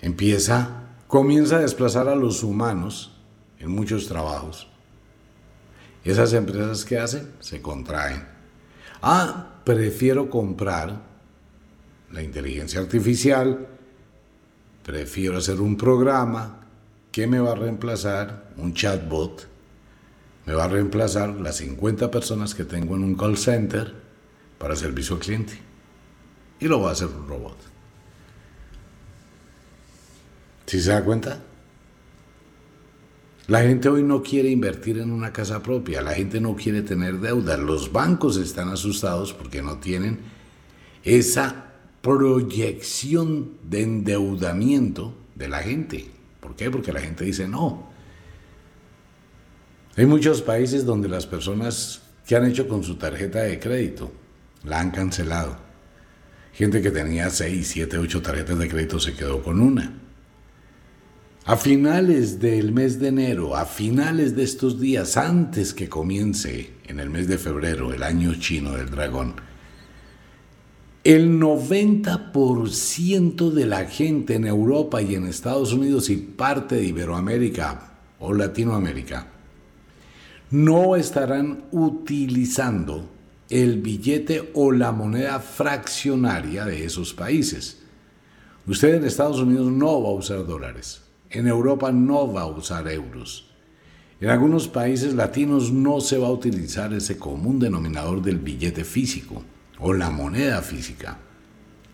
empieza, 0.00 0.84
comienza 1.08 1.56
a 1.56 1.60
desplazar 1.60 2.08
a 2.08 2.14
los 2.14 2.44
humanos 2.44 3.18
en 3.58 3.72
muchos 3.72 4.06
trabajos. 4.06 4.68
Esas 6.04 6.32
empresas 6.32 6.84
que 6.84 6.98
hacen 6.98 7.28
se 7.40 7.60
contraen. 7.60 8.24
Ah, 9.02 9.60
prefiero 9.64 10.30
comprar 10.30 11.02
la 12.12 12.22
inteligencia 12.22 12.80
artificial, 12.80 13.66
prefiero 14.84 15.38
hacer 15.38 15.60
un 15.60 15.76
programa 15.76 16.60
que 17.10 17.26
me 17.26 17.40
va 17.40 17.52
a 17.52 17.56
reemplazar, 17.56 18.52
un 18.56 18.74
chatbot, 18.74 19.48
me 20.46 20.54
va 20.54 20.64
a 20.64 20.68
reemplazar 20.68 21.30
las 21.30 21.56
50 21.56 22.12
personas 22.12 22.54
que 22.54 22.64
tengo 22.64 22.94
en 22.94 23.02
un 23.02 23.16
call 23.16 23.36
center 23.36 24.09
para 24.60 24.76
servicio 24.76 25.14
al 25.14 25.22
cliente. 25.22 25.54
Y 26.60 26.68
lo 26.68 26.82
va 26.82 26.90
a 26.90 26.92
hacer 26.92 27.08
un 27.08 27.26
robot. 27.26 27.56
¿Sí 30.66 30.80
se 30.82 30.90
da 30.90 31.02
cuenta? 31.02 31.42
La 33.46 33.62
gente 33.62 33.88
hoy 33.88 34.02
no 34.02 34.22
quiere 34.22 34.50
invertir 34.50 34.98
en 34.98 35.10
una 35.10 35.32
casa 35.32 35.62
propia, 35.62 36.02
la 36.02 36.12
gente 36.12 36.40
no 36.40 36.54
quiere 36.54 36.82
tener 36.82 37.18
deuda, 37.18 37.56
los 37.56 37.90
bancos 37.90 38.36
están 38.36 38.68
asustados 38.68 39.32
porque 39.32 39.62
no 39.62 39.78
tienen 39.78 40.20
esa 41.02 41.72
proyección 42.02 43.52
de 43.64 43.82
endeudamiento 43.82 45.14
de 45.34 45.48
la 45.48 45.60
gente. 45.60 46.10
¿Por 46.38 46.54
qué? 46.54 46.70
Porque 46.70 46.92
la 46.92 47.00
gente 47.00 47.24
dice 47.24 47.48
no. 47.48 47.90
Hay 49.96 50.04
muchos 50.06 50.42
países 50.42 50.84
donde 50.84 51.08
las 51.08 51.26
personas 51.26 52.02
que 52.26 52.36
han 52.36 52.44
hecho 52.44 52.68
con 52.68 52.84
su 52.84 52.96
tarjeta 52.96 53.40
de 53.40 53.58
crédito 53.58 54.19
la 54.64 54.80
han 54.80 54.90
cancelado. 54.90 55.56
Gente 56.52 56.82
que 56.82 56.90
tenía 56.90 57.30
6, 57.30 57.66
7, 57.66 57.98
8 57.98 58.22
tarjetas 58.22 58.58
de 58.58 58.68
crédito 58.68 58.98
se 58.98 59.14
quedó 59.14 59.42
con 59.42 59.60
una. 59.60 59.94
A 61.46 61.56
finales 61.56 62.38
del 62.38 62.72
mes 62.72 63.00
de 63.00 63.08
enero, 63.08 63.56
a 63.56 63.64
finales 63.64 64.36
de 64.36 64.42
estos 64.42 64.78
días, 64.78 65.16
antes 65.16 65.72
que 65.72 65.88
comience 65.88 66.72
en 66.86 67.00
el 67.00 67.08
mes 67.08 67.28
de 67.28 67.38
febrero 67.38 67.94
el 67.94 68.02
año 68.02 68.34
chino 68.34 68.72
del 68.72 68.90
dragón, 68.90 69.36
el 71.02 71.40
90% 71.40 73.50
de 73.50 73.66
la 73.66 73.86
gente 73.86 74.34
en 74.34 74.46
Europa 74.46 75.00
y 75.00 75.14
en 75.14 75.26
Estados 75.26 75.72
Unidos 75.72 76.10
y 76.10 76.18
parte 76.18 76.74
de 76.74 76.84
Iberoamérica 76.84 77.94
o 78.18 78.34
Latinoamérica 78.34 79.28
no 80.50 80.96
estarán 80.96 81.64
utilizando 81.70 83.08
el 83.50 83.80
billete 83.80 84.50
o 84.54 84.70
la 84.70 84.92
moneda 84.92 85.40
fraccionaria 85.40 86.64
de 86.64 86.84
esos 86.84 87.12
países. 87.12 87.82
Usted 88.66 88.94
en 88.94 89.04
Estados 89.04 89.40
Unidos 89.40 89.70
no 89.70 90.02
va 90.02 90.10
a 90.10 90.12
usar 90.12 90.46
dólares, 90.46 91.02
en 91.30 91.48
Europa 91.48 91.90
no 91.90 92.32
va 92.32 92.42
a 92.42 92.46
usar 92.46 92.88
euros. 92.88 93.50
En 94.20 94.28
algunos 94.28 94.68
países 94.68 95.14
latinos 95.14 95.72
no 95.72 96.00
se 96.00 96.18
va 96.18 96.28
a 96.28 96.32
utilizar 96.32 96.92
ese 96.92 97.18
común 97.18 97.58
denominador 97.58 98.22
del 98.22 98.38
billete 98.38 98.84
físico 98.84 99.42
o 99.78 99.92
la 99.94 100.10
moneda 100.10 100.62
física. 100.62 101.18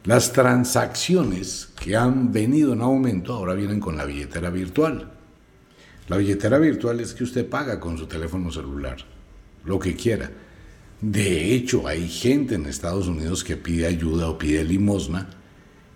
Las 0.04 0.32
transacciones 0.32 1.72
que 1.80 1.96
han 1.96 2.32
venido 2.32 2.72
en 2.72 2.80
aumento 2.80 3.32
ahora 3.32 3.54
vienen 3.54 3.80
con 3.80 3.96
la 3.96 4.04
billetera 4.04 4.50
virtual. 4.50 5.12
La 6.08 6.16
billetera 6.16 6.58
virtual 6.58 7.00
es 7.00 7.14
que 7.14 7.24
usted 7.24 7.48
paga 7.48 7.80
con 7.80 7.96
su 7.96 8.06
teléfono 8.06 8.52
celular, 8.52 8.98
lo 9.64 9.78
que 9.78 9.96
quiera. 9.96 10.30
De 11.00 11.54
hecho, 11.54 11.86
hay 11.86 12.08
gente 12.08 12.54
en 12.54 12.66
Estados 12.66 13.06
Unidos 13.06 13.44
que 13.44 13.56
pide 13.56 13.86
ayuda 13.86 14.28
o 14.28 14.38
pide 14.38 14.64
limosna, 14.64 15.28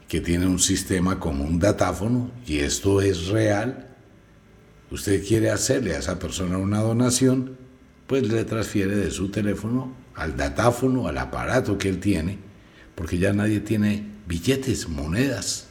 que 0.09 0.21
tiene 0.21 0.47
un 0.47 0.59
sistema 0.59 1.19
como 1.19 1.45
un 1.45 1.59
datáfono, 1.59 2.31
y 2.47 2.59
esto 2.59 3.01
es 3.01 3.29
real. 3.29 3.97
Usted 4.91 5.25
quiere 5.27 5.51
hacerle 5.51 5.95
a 5.95 6.01
esa 6.01 6.19
persona 6.19 6.59
una 6.59 6.81
donación, 6.81 7.57
pues 8.07 8.29
le 8.29 8.45
transfiere 8.45 8.97
de 8.97 9.11
su 9.11 9.31
teléfono 9.31 9.95
al 10.15 10.37
datáfono, 10.37 11.09
al 11.09 11.17
aparato 11.17 11.79
que 11.79 11.89
él 11.89 12.01
tiene, 12.01 12.39
porque 12.95 13.19
ya 13.19 13.33
nadie 13.33 13.61
tiene 13.61 14.05
billetes, 14.27 14.89
monedas. 14.89 15.69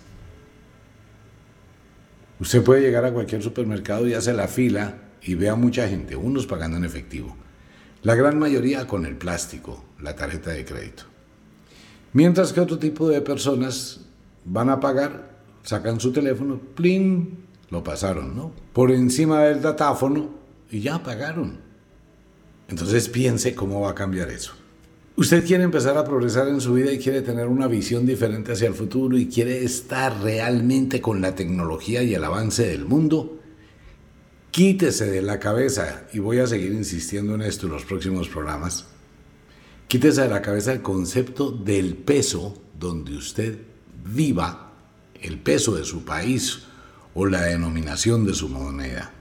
Usted 2.40 2.64
puede 2.64 2.82
llegar 2.82 3.06
a 3.06 3.14
cualquier 3.14 3.44
supermercado 3.44 4.08
y 4.08 4.14
hace 4.14 4.34
la 4.34 4.48
fila 4.48 4.98
y 5.22 5.36
ve 5.36 5.50
a 5.50 5.56
mucha 5.56 5.88
gente, 5.88 6.16
unos 6.16 6.48
pagando 6.48 6.78
en 6.78 6.86
efectivo, 6.86 7.36
la 8.04 8.16
gran 8.16 8.40
mayoría 8.40 8.88
con 8.88 9.06
el 9.06 9.18
plástico, 9.18 9.84
la 10.02 10.16
tarjeta 10.16 10.52
de 10.52 10.66
crédito. 10.66 11.04
Mientras 12.14 12.54
que 12.54 12.62
otro 12.62 12.80
tipo 12.80 13.08
de 13.08 13.22
personas 13.22 14.02
van 14.46 14.70
a 14.70 14.80
pagar, 14.80 15.30
sacan 15.64 16.00
su 16.00 16.12
teléfono, 16.12 16.60
plin, 16.76 17.46
lo 17.70 17.84
pasaron, 17.84 18.36
¿no? 18.36 18.52
Por 18.74 18.92
encima 18.92 19.44
del 19.44 19.62
datáfono 19.62 20.30
y 20.72 20.82
ya 20.82 21.04
pagaron. 21.04 21.60
Entonces 22.68 23.10
piense 23.10 23.54
cómo 23.54 23.82
va 23.82 23.92
a 23.92 23.96
cambiar 23.96 24.30
eso. 24.30 24.54
Usted 25.16 25.46
quiere 25.46 25.64
empezar 25.64 25.98
a 25.98 26.06
progresar 26.06 26.48
en 26.48 26.62
su 26.62 26.74
vida 26.74 26.94
y 26.94 27.00
quiere 27.00 27.22
tener 27.22 27.48
una 27.48 27.68
visión 27.68 28.06
diferente 28.06 28.54
hacia 28.54 28.70
el 28.70 28.74
futuro 28.74 29.18
y 29.18 29.28
quiere 29.28 29.64
estar 29.64 30.22
realmente 30.22 31.02
con 31.02 31.20
la 31.20 31.36
tecnología 31.36 32.02
y 32.04 32.14
el 32.14 32.24
avance 32.24 32.66
del 32.66 32.86
mundo. 32.86 33.39
Quítese 34.52 35.06
de 35.06 35.22
la 35.22 35.40
cabeza, 35.40 36.08
y 36.12 36.20
voy 36.20 36.40
a 36.40 36.48
seguir 36.48 36.72
insistiendo 36.72 37.36
en 37.36 37.44
esto 37.44 37.68
en 37.68 37.74
los 37.74 37.86
próximos 37.86 38.28
programas, 38.28 38.88
quítese 39.88 40.24
de 40.24 40.30
la 40.30 40.42
cabeza 40.42 40.72
el 40.72 40.82
concepto 40.82 41.52
del 41.52 41.96
peso 41.96 42.60
donde 42.78 43.16
usted 43.16 43.60
viva, 44.04 44.74
el 45.22 45.40
peso 45.40 45.76
de 45.76 45.84
su 45.84 46.04
país 46.04 46.64
o 47.14 47.28
la 47.28 47.44
denominación 47.44 48.26
de 48.26 48.34
su 48.34 48.50
moneda. 48.50 49.12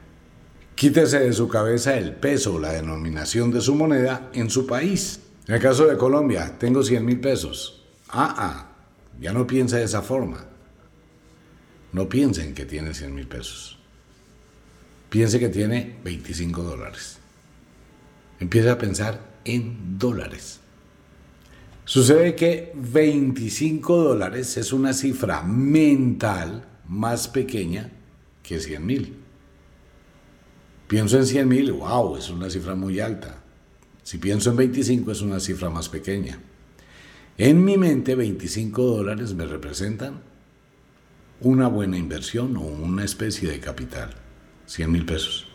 Quítese 0.74 1.18
de 1.18 1.32
su 1.32 1.46
cabeza 1.48 1.98
el 1.98 2.14
peso 2.14 2.54
o 2.54 2.58
la 2.58 2.72
denominación 2.72 3.50
de 3.50 3.60
su 3.60 3.74
moneda 3.74 4.30
en 4.32 4.48
su 4.48 4.66
país. 4.66 5.20
En 5.46 5.56
el 5.56 5.60
caso 5.60 5.86
de 5.86 5.98
Colombia, 5.98 6.56
tengo 6.58 6.82
100 6.82 7.04
mil 7.04 7.20
pesos. 7.20 7.84
Ah, 8.08 8.34
ah, 8.38 8.76
ya 9.20 9.32
no 9.32 9.46
piensa 9.46 9.76
de 9.76 9.84
esa 9.84 10.00
forma. 10.00 10.46
No 11.92 12.08
piensen 12.08 12.54
que 12.54 12.64
tiene 12.64 12.94
100 12.94 13.14
mil 13.14 13.26
pesos. 13.26 13.77
Piense 15.08 15.38
que 15.38 15.48
tiene 15.48 15.96
25 16.04 16.62
dólares. 16.62 17.18
Empieza 18.40 18.72
a 18.72 18.78
pensar 18.78 19.20
en 19.44 19.98
dólares. 19.98 20.60
Sucede 21.84 22.34
que 22.34 22.72
25 22.74 23.96
dólares 23.96 24.56
es 24.58 24.72
una 24.72 24.92
cifra 24.92 25.42
mental 25.42 26.66
más 26.86 27.28
pequeña 27.28 27.90
que 28.42 28.60
100 28.60 28.86
mil. 28.86 29.16
Pienso 30.86 31.16
en 31.18 31.26
100 31.26 31.48
mil, 31.48 31.72
wow, 31.72 32.16
es 32.16 32.28
una 32.28 32.50
cifra 32.50 32.74
muy 32.74 33.00
alta. 33.00 33.42
Si 34.02 34.18
pienso 34.18 34.50
en 34.50 34.56
25 34.56 35.12
es 35.12 35.20
una 35.22 35.40
cifra 35.40 35.70
más 35.70 35.88
pequeña. 35.88 36.38
En 37.36 37.64
mi 37.64 37.76
mente 37.76 38.14
25 38.14 38.82
dólares 38.82 39.32
me 39.34 39.46
representan 39.46 40.20
una 41.40 41.68
buena 41.68 41.96
inversión 41.96 42.56
o 42.56 42.62
una 42.62 43.04
especie 43.04 43.48
de 43.50 43.60
capital, 43.60 44.10
100 44.68 44.92
mil 44.92 45.04
pesos. 45.04 45.46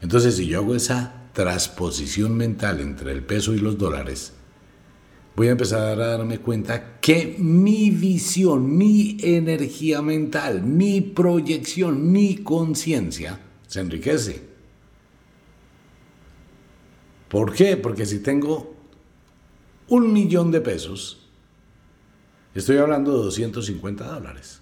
Entonces 0.00 0.36
si 0.36 0.46
yo 0.46 0.60
hago 0.60 0.74
esa 0.74 1.28
transposición 1.34 2.36
mental 2.36 2.80
entre 2.80 3.12
el 3.12 3.22
peso 3.22 3.54
y 3.54 3.58
los 3.58 3.76
dólares, 3.76 4.32
voy 5.36 5.48
a 5.48 5.52
empezar 5.52 6.00
a 6.00 6.06
darme 6.06 6.38
cuenta 6.38 7.00
que 7.00 7.36
mi 7.38 7.90
visión, 7.90 8.76
mi 8.76 9.16
energía 9.20 10.00
mental, 10.00 10.62
mi 10.62 11.00
proyección, 11.00 12.10
mi 12.10 12.36
conciencia, 12.36 13.40
se 13.66 13.80
enriquece. 13.80 14.48
¿Por 17.28 17.52
qué? 17.52 17.76
Porque 17.76 18.06
si 18.06 18.20
tengo 18.20 18.74
un 19.88 20.12
millón 20.12 20.50
de 20.50 20.60
pesos, 20.60 21.28
estoy 22.54 22.78
hablando 22.78 23.12
de 23.12 23.24
250 23.24 24.04
dólares. 24.04 24.60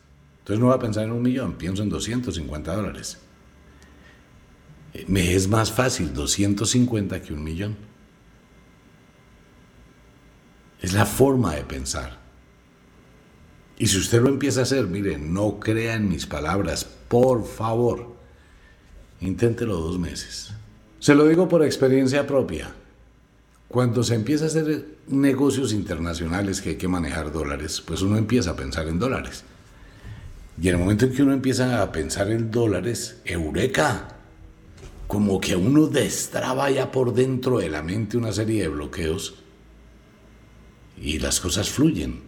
Entonces 0.48 0.60
no 0.62 0.68
voy 0.68 0.76
a 0.76 0.78
pensar 0.78 1.04
en 1.04 1.12
un 1.12 1.20
millón, 1.20 1.58
pienso 1.58 1.82
en 1.82 1.90
250 1.90 2.74
dólares. 2.74 3.18
Eh, 4.94 5.04
me 5.06 5.34
es 5.34 5.46
más 5.46 5.70
fácil 5.70 6.14
250 6.14 7.20
que 7.20 7.34
un 7.34 7.44
millón. 7.44 7.76
Es 10.80 10.94
la 10.94 11.04
forma 11.04 11.54
de 11.54 11.64
pensar. 11.64 12.18
Y 13.76 13.88
si 13.88 13.98
usted 13.98 14.22
lo 14.22 14.30
empieza 14.30 14.60
a 14.60 14.62
hacer, 14.62 14.86
mire, 14.86 15.18
no 15.18 15.60
crea 15.60 15.96
en 15.96 16.08
mis 16.08 16.24
palabras, 16.24 16.86
por 16.86 17.44
favor. 17.44 18.16
Inténtelo 19.20 19.76
dos 19.76 19.98
meses. 19.98 20.54
Se 20.98 21.14
lo 21.14 21.26
digo 21.28 21.46
por 21.46 21.62
experiencia 21.62 22.26
propia. 22.26 22.72
Cuando 23.68 24.02
se 24.02 24.14
empieza 24.14 24.44
a 24.44 24.48
hacer 24.48 24.96
negocios 25.08 25.74
internacionales 25.74 26.62
que 26.62 26.70
hay 26.70 26.76
que 26.76 26.88
manejar 26.88 27.32
dólares, 27.32 27.82
pues 27.82 28.00
uno 28.00 28.16
empieza 28.16 28.52
a 28.52 28.56
pensar 28.56 28.88
en 28.88 28.98
dólares. 28.98 29.44
Y 30.60 30.68
en 30.68 30.74
el 30.74 30.80
momento 30.80 31.06
en 31.06 31.12
que 31.12 31.22
uno 31.22 31.32
empieza 31.32 31.82
a 31.82 31.92
pensar 31.92 32.30
en 32.30 32.50
dólares, 32.50 33.20
eureka, 33.24 34.16
como 35.06 35.40
que 35.40 35.56
uno 35.56 35.86
destraba 35.86 36.70
ya 36.70 36.90
por 36.90 37.14
dentro 37.14 37.58
de 37.58 37.68
la 37.68 37.82
mente 37.82 38.16
una 38.16 38.32
serie 38.32 38.62
de 38.62 38.68
bloqueos 38.68 39.36
y 41.00 41.18
las 41.18 41.40
cosas 41.40 41.70
fluyen 41.70 42.20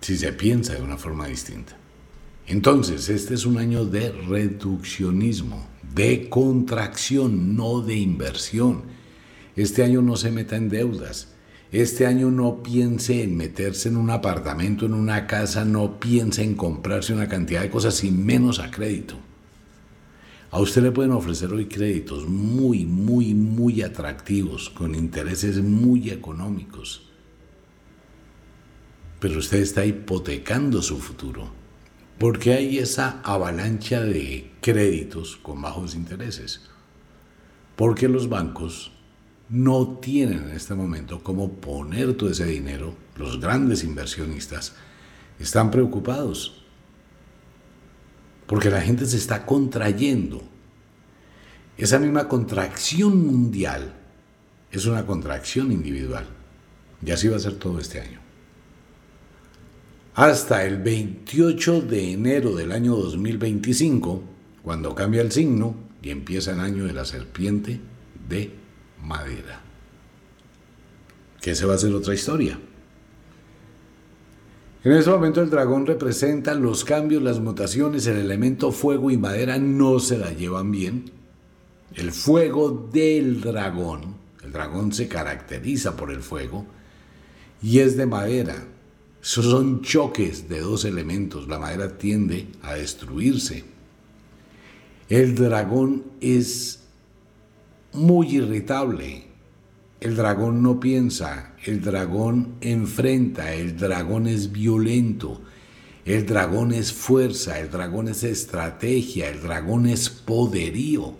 si 0.00 0.16
se 0.16 0.32
piensa 0.32 0.74
de 0.74 0.82
una 0.82 0.96
forma 0.96 1.26
distinta. 1.26 1.76
Entonces, 2.46 3.08
este 3.08 3.34
es 3.34 3.44
un 3.46 3.58
año 3.58 3.84
de 3.84 4.10
reduccionismo, 4.10 5.68
de 5.94 6.28
contracción, 6.28 7.56
no 7.56 7.80
de 7.80 7.96
inversión. 7.96 8.82
Este 9.54 9.82
año 9.82 10.02
no 10.02 10.16
se 10.16 10.30
meta 10.30 10.56
en 10.56 10.68
deudas. 10.68 11.28
Este 11.70 12.06
año 12.06 12.30
no 12.30 12.62
piense 12.62 13.22
en 13.22 13.36
meterse 13.36 13.88
en 13.88 13.96
un 13.96 14.10
apartamento, 14.10 14.86
en 14.86 14.94
una 14.94 15.26
casa, 15.26 15.64
no 15.64 16.00
piense 16.00 16.42
en 16.42 16.54
comprarse 16.54 17.12
una 17.12 17.28
cantidad 17.28 17.60
de 17.60 17.70
cosas 17.70 18.02
y 18.04 18.10
menos 18.10 18.58
a 18.58 18.70
crédito. 18.70 19.16
A 20.50 20.60
usted 20.60 20.82
le 20.82 20.92
pueden 20.92 21.12
ofrecer 21.12 21.52
hoy 21.52 21.66
créditos 21.66 22.26
muy, 22.26 22.86
muy, 22.86 23.34
muy 23.34 23.82
atractivos, 23.82 24.70
con 24.70 24.94
intereses 24.94 25.62
muy 25.62 26.08
económicos. 26.08 27.02
Pero 29.20 29.38
usted 29.38 29.58
está 29.58 29.84
hipotecando 29.84 30.80
su 30.80 30.98
futuro 30.98 31.58
porque 32.18 32.52
hay 32.52 32.78
esa 32.78 33.20
avalancha 33.22 34.02
de 34.02 34.50
créditos 34.60 35.36
con 35.36 35.62
bajos 35.62 35.94
intereses. 35.94 36.62
Porque 37.76 38.08
los 38.08 38.28
bancos 38.28 38.90
no 39.48 39.98
tienen 40.00 40.44
en 40.44 40.50
este 40.50 40.74
momento 40.74 41.22
cómo 41.22 41.52
poner 41.52 42.14
todo 42.14 42.30
ese 42.30 42.44
dinero, 42.44 42.94
los 43.16 43.40
grandes 43.40 43.84
inversionistas 43.84 44.74
están 45.38 45.70
preocupados. 45.70 46.64
Porque 48.46 48.70
la 48.70 48.80
gente 48.80 49.06
se 49.06 49.16
está 49.16 49.44
contrayendo. 49.44 50.42
Esa 51.76 51.98
misma 51.98 52.28
contracción 52.28 53.26
mundial 53.26 53.94
es 54.70 54.86
una 54.86 55.04
contracción 55.04 55.70
individual. 55.70 56.26
Y 57.04 57.10
así 57.10 57.28
va 57.28 57.36
a 57.36 57.40
ser 57.40 57.54
todo 57.54 57.78
este 57.78 58.00
año 58.00 58.28
hasta 60.18 60.64
el 60.64 60.78
28 60.78 61.82
de 61.82 62.10
enero 62.10 62.56
del 62.56 62.72
año 62.72 62.96
2025, 62.96 64.20
cuando 64.64 64.92
cambia 64.92 65.20
el 65.20 65.30
signo 65.30 65.76
y 66.02 66.10
empieza 66.10 66.50
el 66.50 66.58
año 66.58 66.86
de 66.86 66.92
la 66.92 67.04
serpiente 67.04 67.78
de 68.28 68.50
madera. 69.02 69.60
Que 71.40 71.54
se 71.54 71.66
va 71.66 71.74
a 71.74 71.76
hacer 71.76 71.92
otra 71.94 72.14
historia. 72.14 72.58
En 74.84 74.92
ese 74.92 75.10
momento 75.10 75.42
el 75.42 75.50
dragón 75.50 75.86
representa 75.86 76.54
los 76.54 76.84
cambios, 76.84 77.22
las 77.22 77.40
mutaciones, 77.40 78.06
el 78.06 78.16
elemento 78.16 78.70
fuego 78.70 79.10
y 79.10 79.16
madera 79.16 79.58
no 79.58 79.98
se 79.98 80.18
la 80.18 80.32
llevan 80.32 80.70
bien. 80.70 81.10
El 81.94 82.12
fuego 82.12 82.88
del 82.92 83.40
dragón, 83.40 84.14
el 84.44 84.52
dragón 84.52 84.92
se 84.92 85.08
caracteriza 85.08 85.96
por 85.96 86.12
el 86.12 86.22
fuego 86.22 86.64
y 87.60 87.80
es 87.80 87.96
de 87.96 88.06
madera, 88.06 88.64
son 89.20 89.82
choques 89.82 90.48
de 90.48 90.60
dos 90.60 90.84
elementos. 90.84 91.48
La 91.48 91.58
madera 91.58 91.98
tiende 91.98 92.46
a 92.62 92.74
destruirse. 92.74 93.64
El 95.08 95.34
dragón 95.34 96.04
es 96.20 96.77
muy 97.92 98.36
irritable. 98.36 99.24
El 100.00 100.14
dragón 100.14 100.62
no 100.62 100.78
piensa, 100.78 101.54
el 101.64 101.80
dragón 101.80 102.54
enfrenta, 102.60 103.52
el 103.54 103.76
dragón 103.76 104.28
es 104.28 104.52
violento, 104.52 105.40
el 106.04 106.24
dragón 106.24 106.72
es 106.72 106.92
fuerza, 106.92 107.58
el 107.58 107.70
dragón 107.70 108.08
es 108.08 108.22
estrategia, 108.22 109.28
el 109.28 109.42
dragón 109.42 109.86
es 109.86 110.08
poderío. 110.08 111.14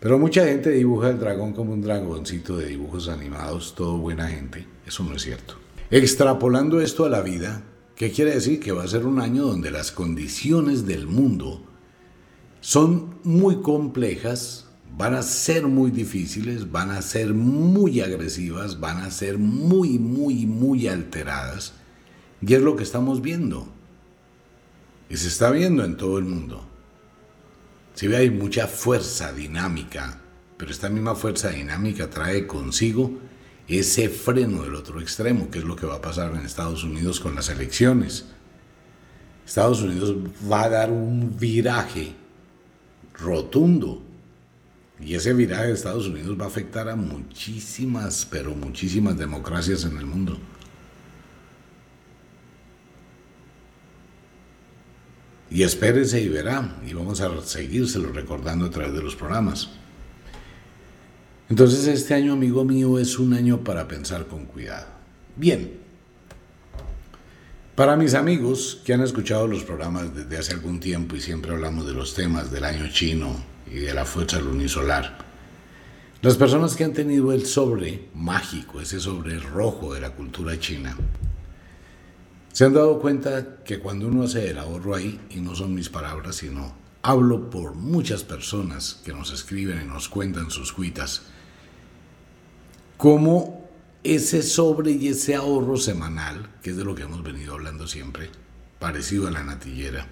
Pero 0.00 0.18
mucha 0.18 0.44
gente 0.44 0.70
dibuja 0.70 1.10
el 1.10 1.18
dragón 1.18 1.52
como 1.52 1.72
un 1.72 1.80
dragoncito 1.80 2.58
de 2.58 2.66
dibujos 2.66 3.08
animados, 3.08 3.74
todo 3.74 3.96
buena 3.96 4.28
gente. 4.28 4.66
Eso 4.86 5.02
no 5.02 5.16
es 5.16 5.22
cierto. 5.22 5.54
Extrapolando 5.90 6.80
esto 6.80 7.04
a 7.04 7.08
la 7.08 7.22
vida, 7.22 7.62
¿qué 7.96 8.10
quiere 8.10 8.34
decir? 8.34 8.60
Que 8.60 8.72
va 8.72 8.84
a 8.84 8.88
ser 8.88 9.06
un 9.06 9.18
año 9.18 9.44
donde 9.46 9.70
las 9.70 9.92
condiciones 9.92 10.86
del 10.86 11.06
mundo 11.06 11.62
son 12.60 13.16
muy 13.24 13.62
complejas, 13.62 14.65
van 14.96 15.14
a 15.14 15.22
ser 15.22 15.66
muy 15.66 15.90
difíciles, 15.90 16.70
van 16.70 16.90
a 16.90 17.02
ser 17.02 17.34
muy 17.34 18.00
agresivas, 18.00 18.80
van 18.80 18.98
a 18.98 19.10
ser 19.10 19.38
muy, 19.38 19.98
muy, 19.98 20.46
muy 20.46 20.88
alteradas. 20.88 21.74
Y 22.40 22.54
es 22.54 22.62
lo 22.62 22.76
que 22.76 22.82
estamos 22.82 23.22
viendo. 23.22 23.68
Y 25.08 25.16
se 25.16 25.28
está 25.28 25.50
viendo 25.50 25.84
en 25.84 25.96
todo 25.96 26.18
el 26.18 26.24
mundo. 26.24 26.66
Si 27.94 28.08
ve, 28.08 28.16
hay 28.16 28.30
mucha 28.30 28.66
fuerza 28.66 29.32
dinámica, 29.32 30.20
pero 30.56 30.70
esta 30.70 30.88
misma 30.88 31.14
fuerza 31.14 31.50
dinámica 31.50 32.10
trae 32.10 32.46
consigo 32.46 33.12
ese 33.68 34.08
freno 34.08 34.62
del 34.62 34.74
otro 34.74 35.00
extremo, 35.00 35.50
que 35.50 35.58
es 35.58 35.64
lo 35.64 35.76
que 35.76 35.86
va 35.86 35.96
a 35.96 36.02
pasar 36.02 36.34
en 36.34 36.44
Estados 36.44 36.84
Unidos 36.84 37.20
con 37.20 37.34
las 37.34 37.48
elecciones. 37.48 38.26
Estados 39.46 39.82
Unidos 39.82 40.14
va 40.50 40.64
a 40.64 40.68
dar 40.68 40.90
un 40.90 41.36
viraje 41.38 42.14
rotundo. 43.14 44.02
Y 45.00 45.14
ese 45.14 45.34
viraje 45.34 45.66
de 45.66 45.72
Estados 45.74 46.06
Unidos 46.06 46.36
va 46.40 46.44
a 46.44 46.48
afectar 46.48 46.88
a 46.88 46.96
muchísimas, 46.96 48.26
pero 48.30 48.54
muchísimas 48.54 49.18
democracias 49.18 49.84
en 49.84 49.98
el 49.98 50.06
mundo. 50.06 50.38
Y 55.50 55.62
espérese 55.62 56.20
y 56.20 56.28
verá. 56.28 56.76
Y 56.86 56.94
vamos 56.94 57.20
a 57.20 57.40
seguírselo 57.42 58.12
recordando 58.12 58.66
a 58.66 58.70
través 58.70 58.94
de 58.94 59.02
los 59.02 59.14
programas. 59.14 59.68
Entonces 61.48 61.86
este 61.86 62.14
año, 62.14 62.32
amigo 62.32 62.64
mío, 62.64 62.98
es 62.98 63.18
un 63.18 63.34
año 63.34 63.62
para 63.62 63.86
pensar 63.86 64.26
con 64.26 64.46
cuidado. 64.46 64.86
Bien, 65.36 65.84
Para 67.76 67.94
mis 67.94 68.14
amigos 68.14 68.80
que 68.86 68.94
han 68.94 69.02
escuchado 69.02 69.46
los 69.46 69.62
programas 69.62 70.14
desde 70.14 70.38
hace 70.38 70.54
algún 70.54 70.80
tiempo 70.80 71.14
y 71.14 71.20
siempre 71.20 71.52
hablamos 71.52 71.86
de 71.86 71.92
los 71.92 72.14
temas 72.14 72.50
del 72.50 72.64
año 72.64 72.90
chino 72.90 73.55
y 73.70 73.76
de 73.80 73.94
la 73.94 74.04
fuerza 74.04 74.38
lunisolar, 74.38 75.18
las 76.22 76.36
personas 76.36 76.76
que 76.76 76.84
han 76.84 76.92
tenido 76.92 77.32
el 77.32 77.46
sobre 77.46 78.08
mágico, 78.14 78.80
ese 78.80 79.00
sobre 79.00 79.38
rojo 79.38 79.94
de 79.94 80.00
la 80.00 80.10
cultura 80.10 80.58
china, 80.58 80.96
se 82.52 82.64
han 82.64 82.72
dado 82.72 82.98
cuenta 83.00 83.62
que 83.64 83.78
cuando 83.78 84.08
uno 84.08 84.22
hace 84.22 84.50
el 84.50 84.58
ahorro 84.58 84.94
ahí, 84.94 85.20
y 85.30 85.40
no 85.40 85.54
son 85.54 85.74
mis 85.74 85.90
palabras, 85.90 86.36
sino 86.36 86.74
hablo 87.02 87.50
por 87.50 87.74
muchas 87.74 88.24
personas 88.24 89.02
que 89.04 89.12
nos 89.12 89.30
escriben 89.30 89.82
y 89.82 89.86
nos 89.86 90.08
cuentan 90.08 90.50
sus 90.50 90.72
cuitas, 90.72 91.22
cómo 92.96 93.68
ese 94.02 94.42
sobre 94.42 94.92
y 94.92 95.08
ese 95.08 95.34
ahorro 95.34 95.76
semanal, 95.76 96.48
que 96.62 96.70
es 96.70 96.76
de 96.76 96.84
lo 96.84 96.94
que 96.94 97.02
hemos 97.02 97.22
venido 97.22 97.54
hablando 97.54 97.86
siempre, 97.86 98.30
parecido 98.78 99.28
a 99.28 99.30
la 99.30 99.44
natillera, 99.44 100.06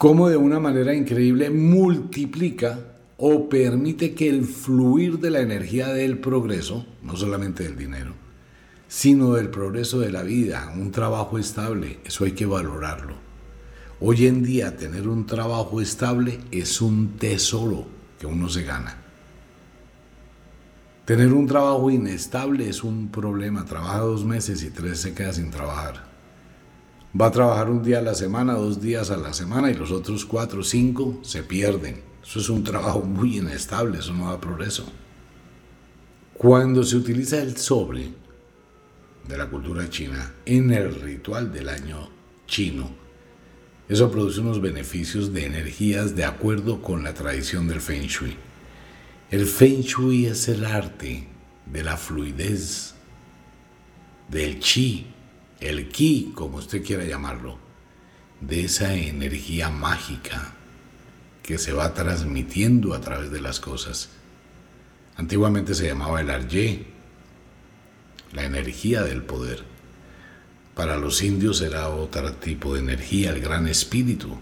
cómo 0.00 0.30
de 0.30 0.38
una 0.38 0.58
manera 0.58 0.94
increíble 0.94 1.50
multiplica 1.50 2.78
o 3.18 3.50
permite 3.50 4.14
que 4.14 4.30
el 4.30 4.46
fluir 4.46 5.18
de 5.18 5.28
la 5.28 5.40
energía 5.40 5.88
del 5.88 6.16
progreso, 6.20 6.86
no 7.02 7.16
solamente 7.16 7.64
del 7.64 7.76
dinero, 7.76 8.14
sino 8.88 9.34
del 9.34 9.50
progreso 9.50 10.00
de 10.00 10.10
la 10.10 10.22
vida, 10.22 10.72
un 10.74 10.90
trabajo 10.90 11.38
estable, 11.38 11.98
eso 12.02 12.24
hay 12.24 12.32
que 12.32 12.46
valorarlo. 12.46 13.16
Hoy 14.00 14.26
en 14.26 14.42
día 14.42 14.74
tener 14.74 15.06
un 15.06 15.26
trabajo 15.26 15.82
estable 15.82 16.40
es 16.50 16.80
un 16.80 17.18
tesoro 17.18 17.86
que 18.18 18.24
uno 18.24 18.48
se 18.48 18.62
gana. 18.62 18.96
Tener 21.04 21.34
un 21.34 21.46
trabajo 21.46 21.90
inestable 21.90 22.70
es 22.70 22.82
un 22.84 23.10
problema. 23.10 23.66
Trabaja 23.66 23.98
dos 23.98 24.24
meses 24.24 24.62
y 24.62 24.70
tres 24.70 24.98
se 24.98 25.12
queda 25.12 25.34
sin 25.34 25.50
trabajar. 25.50 26.09
Va 27.18 27.26
a 27.26 27.32
trabajar 27.32 27.70
un 27.70 27.82
día 27.82 27.98
a 27.98 28.02
la 28.02 28.14
semana, 28.14 28.54
dos 28.54 28.80
días 28.80 29.10
a 29.10 29.16
la 29.16 29.32
semana 29.32 29.70
y 29.70 29.74
los 29.74 29.90
otros 29.90 30.24
cuatro 30.24 30.60
o 30.60 30.64
cinco 30.64 31.18
se 31.22 31.42
pierden. 31.42 32.02
Eso 32.22 32.38
es 32.38 32.48
un 32.48 32.62
trabajo 32.62 33.00
muy 33.02 33.38
inestable, 33.38 33.98
eso 33.98 34.12
no 34.12 34.30
da 34.30 34.40
progreso. 34.40 34.84
Cuando 36.34 36.84
se 36.84 36.96
utiliza 36.96 37.42
el 37.42 37.56
sobre, 37.56 38.10
de 39.30 39.38
la 39.38 39.48
cultura 39.48 39.88
china 39.88 40.34
en 40.44 40.72
el 40.72 40.94
ritual 41.00 41.52
del 41.52 41.68
año 41.68 42.10
chino. 42.46 42.90
Eso 43.88 44.10
produce 44.10 44.40
unos 44.40 44.60
beneficios 44.60 45.32
de 45.32 45.46
energías 45.46 46.14
de 46.14 46.24
acuerdo 46.24 46.82
con 46.82 47.02
la 47.02 47.14
tradición 47.14 47.66
del 47.68 47.80
Feng 47.80 48.06
Shui. 48.06 48.36
El 49.30 49.46
Feng 49.46 49.82
Shui 49.82 50.26
es 50.26 50.48
el 50.48 50.64
arte 50.64 51.28
de 51.66 51.82
la 51.82 51.96
fluidez, 51.96 52.94
del 54.28 54.58
chi, 54.60 55.06
el 55.60 55.88
ki, 55.88 56.32
como 56.34 56.58
usted 56.58 56.84
quiera 56.84 57.04
llamarlo, 57.04 57.58
de 58.40 58.64
esa 58.64 58.94
energía 58.94 59.68
mágica 59.70 60.54
que 61.42 61.58
se 61.58 61.72
va 61.72 61.94
transmitiendo 61.94 62.94
a 62.94 63.00
través 63.00 63.30
de 63.30 63.40
las 63.40 63.60
cosas. 63.60 64.10
Antiguamente 65.16 65.74
se 65.74 65.86
llamaba 65.86 66.20
el 66.20 66.30
arye, 66.30 66.86
la 68.32 68.44
energía 68.44 69.02
del 69.02 69.22
poder. 69.22 69.64
Para 70.74 70.96
los 70.96 71.22
indios 71.22 71.60
era 71.60 71.88
otro 71.88 72.32
tipo 72.34 72.74
de 72.74 72.80
energía, 72.80 73.30
el 73.30 73.40
gran 73.40 73.66
espíritu. 73.66 74.38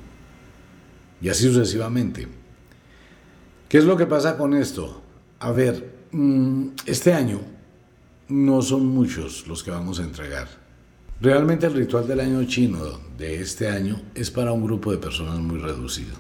Y 1.21 1.31
así 1.31 1.45
sucesivamente. 1.45 2.29
¿Qué 3.69 3.79
es 3.79 3.85
lo 3.85 3.97
que 3.97 4.07
pasa 4.07 4.37
con 4.37 4.55
esto? 4.55 5.03
A 5.41 5.51
ver, 5.51 6.07
mm, 6.13 6.69
este 6.87 7.13
año 7.13 7.41
no 8.29 8.63
son 8.63 8.87
muchos 8.87 9.47
los 9.47 9.65
que 9.65 9.71
vamos 9.71 9.99
a 9.99 10.05
entregar. 10.05 10.68
Realmente 11.21 11.67
el 11.67 11.75
ritual 11.75 12.07
del 12.07 12.21
año 12.21 12.45
chino 12.45 12.79
de 13.17 13.41
este 13.41 13.69
año 13.69 14.01
es 14.15 14.31
para 14.31 14.53
un 14.53 14.65
grupo 14.65 14.93
de 14.93 14.99
personas 14.99 15.41
muy 15.41 15.59
reducido. 15.59 16.15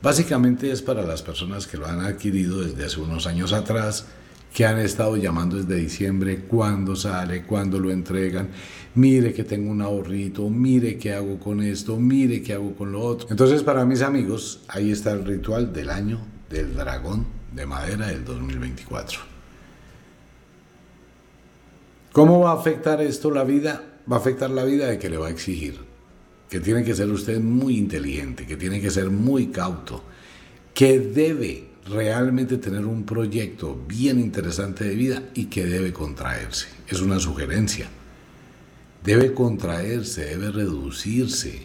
Básicamente 0.00 0.70
es 0.70 0.80
para 0.80 1.02
las 1.02 1.22
personas 1.22 1.66
que 1.66 1.76
lo 1.76 1.86
han 1.86 2.00
adquirido 2.00 2.62
desde 2.62 2.86
hace 2.86 3.00
unos 3.00 3.26
años 3.26 3.52
atrás 3.52 4.06
que 4.54 4.64
han 4.64 4.78
estado 4.78 5.16
llamando 5.16 5.56
desde 5.56 5.74
diciembre, 5.74 6.44
cuándo 6.46 6.96
sale, 6.96 7.42
cuándo 7.42 7.78
lo 7.78 7.90
entregan, 7.90 8.48
mire 8.94 9.34
que 9.34 9.44
tengo 9.44 9.70
un 9.70 9.82
ahorrito, 9.82 10.48
mire 10.48 10.96
qué 10.96 11.12
hago 11.12 11.38
con 11.38 11.60
esto, 11.60 11.98
mire 11.98 12.40
qué 12.40 12.54
hago 12.54 12.74
con 12.76 12.92
lo 12.92 13.02
otro. 13.02 13.26
Entonces 13.30 13.62
para 13.62 13.84
mis 13.84 14.00
amigos, 14.00 14.60
ahí 14.68 14.90
está 14.90 15.12
el 15.12 15.26
ritual 15.26 15.72
del 15.72 15.90
año 15.90 16.20
del 16.48 16.74
dragón 16.74 17.26
de 17.52 17.66
madera 17.66 18.06
del 18.06 18.24
2024. 18.24 19.20
¿Cómo 22.12 22.40
va 22.40 22.52
a 22.52 22.54
afectar 22.54 23.02
esto 23.02 23.30
la 23.30 23.44
vida? 23.44 23.93
Va 24.10 24.16
a 24.16 24.18
afectar 24.18 24.50
la 24.50 24.64
vida 24.64 24.88
de 24.88 24.98
que 24.98 25.08
le 25.08 25.16
va 25.16 25.28
a 25.28 25.30
exigir, 25.30 25.80
que 26.48 26.60
tiene 26.60 26.84
que 26.84 26.94
ser 26.94 27.08
usted 27.10 27.40
muy 27.40 27.78
inteligente, 27.78 28.46
que 28.46 28.56
tiene 28.56 28.80
que 28.80 28.90
ser 28.90 29.10
muy 29.10 29.46
cauto, 29.46 30.02
que 30.74 30.98
debe 30.98 31.68
realmente 31.86 32.58
tener 32.58 32.84
un 32.84 33.04
proyecto 33.04 33.78
bien 33.86 34.20
interesante 34.20 34.84
de 34.84 34.94
vida 34.94 35.22
y 35.34 35.46
que 35.46 35.64
debe 35.64 35.92
contraerse. 35.92 36.66
Es 36.88 37.00
una 37.00 37.18
sugerencia. 37.18 37.88
Debe 39.02 39.34
contraerse, 39.34 40.24
debe 40.24 40.50
reducirse, 40.50 41.62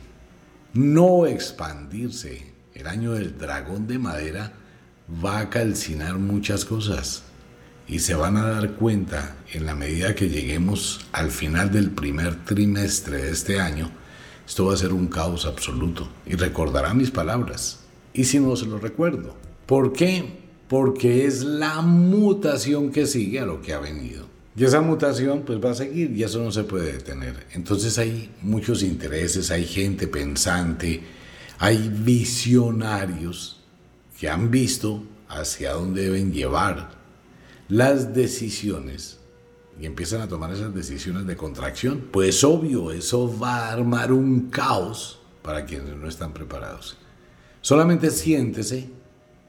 no 0.73 1.25
expandirse. 1.25 2.53
El 2.73 2.87
año 2.87 3.13
del 3.13 3.37
dragón 3.37 3.87
de 3.87 3.99
madera 3.99 4.53
va 5.23 5.39
a 5.39 5.49
calcinar 5.49 6.17
muchas 6.19 6.65
cosas 6.65 7.23
y 7.89 7.99
se 7.99 8.15
van 8.15 8.37
a 8.37 8.47
dar 8.47 8.75
cuenta 8.75 9.35
en 9.51 9.65
la 9.65 9.75
medida 9.75 10.15
que 10.15 10.29
lleguemos 10.29 11.01
al 11.11 11.31
final 11.31 11.71
del 11.71 11.89
primer 11.91 12.45
trimestre 12.45 13.23
de 13.23 13.31
este 13.31 13.59
año, 13.59 13.91
esto 14.47 14.67
va 14.67 14.75
a 14.75 14.77
ser 14.77 14.93
un 14.93 15.07
caos 15.07 15.45
absoluto 15.45 16.07
y 16.25 16.35
recordará 16.35 16.93
mis 16.93 17.11
palabras. 17.11 17.81
Y 18.13 18.23
si 18.23 18.39
no 18.39 18.55
se 18.55 18.65
lo 18.65 18.77
recuerdo, 18.79 19.35
¿Por 19.69 19.93
qué? 19.93 20.25
Porque 20.67 21.27
es 21.27 21.43
la 21.43 21.81
mutación 21.81 22.89
que 22.91 23.05
sigue 23.05 23.39
a 23.39 23.45
lo 23.45 23.61
que 23.61 23.71
ha 23.71 23.79
venido. 23.79 24.25
Y 24.55 24.63
esa 24.63 24.81
mutación 24.81 25.43
pues 25.45 25.63
va 25.63 25.69
a 25.69 25.75
seguir 25.75 26.09
y 26.17 26.23
eso 26.23 26.43
no 26.43 26.51
se 26.51 26.63
puede 26.63 26.93
detener. 26.93 27.45
Entonces 27.53 27.99
hay 27.99 28.31
muchos 28.41 28.81
intereses, 28.81 29.51
hay 29.51 29.65
gente 29.65 30.07
pensante, 30.07 31.03
hay 31.59 31.87
visionarios 31.87 33.59
que 34.19 34.27
han 34.27 34.49
visto 34.49 35.03
hacia 35.27 35.73
dónde 35.73 36.01
deben 36.01 36.33
llevar 36.33 36.98
las 37.69 38.13
decisiones 38.13 39.19
y 39.79 39.85
empiezan 39.85 40.21
a 40.21 40.27
tomar 40.27 40.51
esas 40.51 40.73
decisiones 40.73 41.25
de 41.25 41.37
contracción. 41.37 42.09
Pues 42.11 42.43
obvio, 42.43 42.91
eso 42.91 43.33
va 43.39 43.67
a 43.67 43.71
armar 43.71 44.11
un 44.11 44.49
caos 44.49 45.21
para 45.41 45.65
quienes 45.65 45.95
no 45.95 46.09
están 46.09 46.33
preparados. 46.33 46.97
Solamente 47.61 48.09
siéntese 48.09 48.89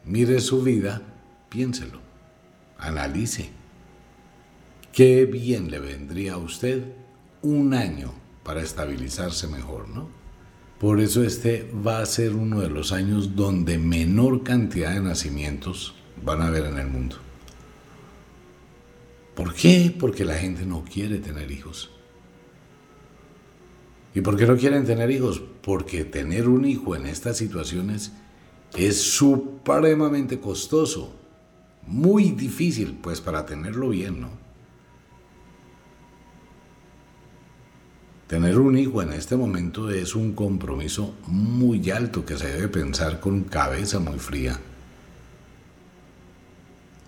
mire 0.05 0.41
su 0.41 0.63
vida, 0.63 1.03
piénselo, 1.49 2.01
analice. 2.79 3.51
Qué 4.93 5.25
bien 5.25 5.71
le 5.71 5.79
vendría 5.79 6.35
a 6.35 6.39
usted 6.39 6.85
un 7.43 7.75
año 7.75 8.13
para 8.43 8.61
estabilizarse 8.61 9.47
mejor, 9.47 9.89
¿no? 9.89 10.09
Por 10.79 11.01
eso 11.01 11.23
este 11.23 11.71
va 11.87 12.01
a 12.01 12.07
ser 12.07 12.35
uno 12.35 12.61
de 12.61 12.71
los 12.71 12.93
años 12.93 13.37
donde 13.37 13.79
menor 13.79 14.43
cantidad 14.43 14.95
de 14.95 15.01
nacimientos 15.01 15.95
van 16.25 16.41
a 16.41 16.47
haber 16.47 16.65
en 16.65 16.79
el 16.79 16.89
mundo. 16.89 17.17
¿Por 19.41 19.55
qué? 19.55 19.97
Porque 19.99 20.27
la 20.27 20.35
gente 20.35 20.67
no 20.67 20.85
quiere 20.85 21.17
tener 21.17 21.51
hijos. 21.51 21.91
¿Y 24.15 24.21
por 24.21 24.37
qué 24.37 24.45
no 24.45 24.55
quieren 24.55 24.85
tener 24.85 25.11
hijos? 25.11 25.41
Porque 25.63 26.05
tener 26.05 26.47
un 26.47 26.67
hijo 26.67 26.95
en 26.95 27.07
estas 27.07 27.39
situaciones 27.39 28.13
es 28.77 29.01
supremamente 29.01 30.41
costoso, 30.41 31.15
muy 31.87 32.33
difícil 32.33 32.99
pues 33.03 33.23
para 33.23 33.47
tenerlo 33.47 33.89
bien, 33.89 34.21
¿no? 34.21 34.29
Tener 38.27 38.59
un 38.59 38.77
hijo 38.77 39.01
en 39.01 39.15
este 39.15 39.37
momento 39.37 39.89
es 39.89 40.15
un 40.15 40.35
compromiso 40.35 41.15
muy 41.29 41.91
alto 41.91 42.27
que 42.27 42.37
se 42.37 42.47
debe 42.47 42.69
pensar 42.69 43.21
con 43.21 43.45
cabeza 43.45 44.01
muy 44.01 44.19
fría. 44.19 44.61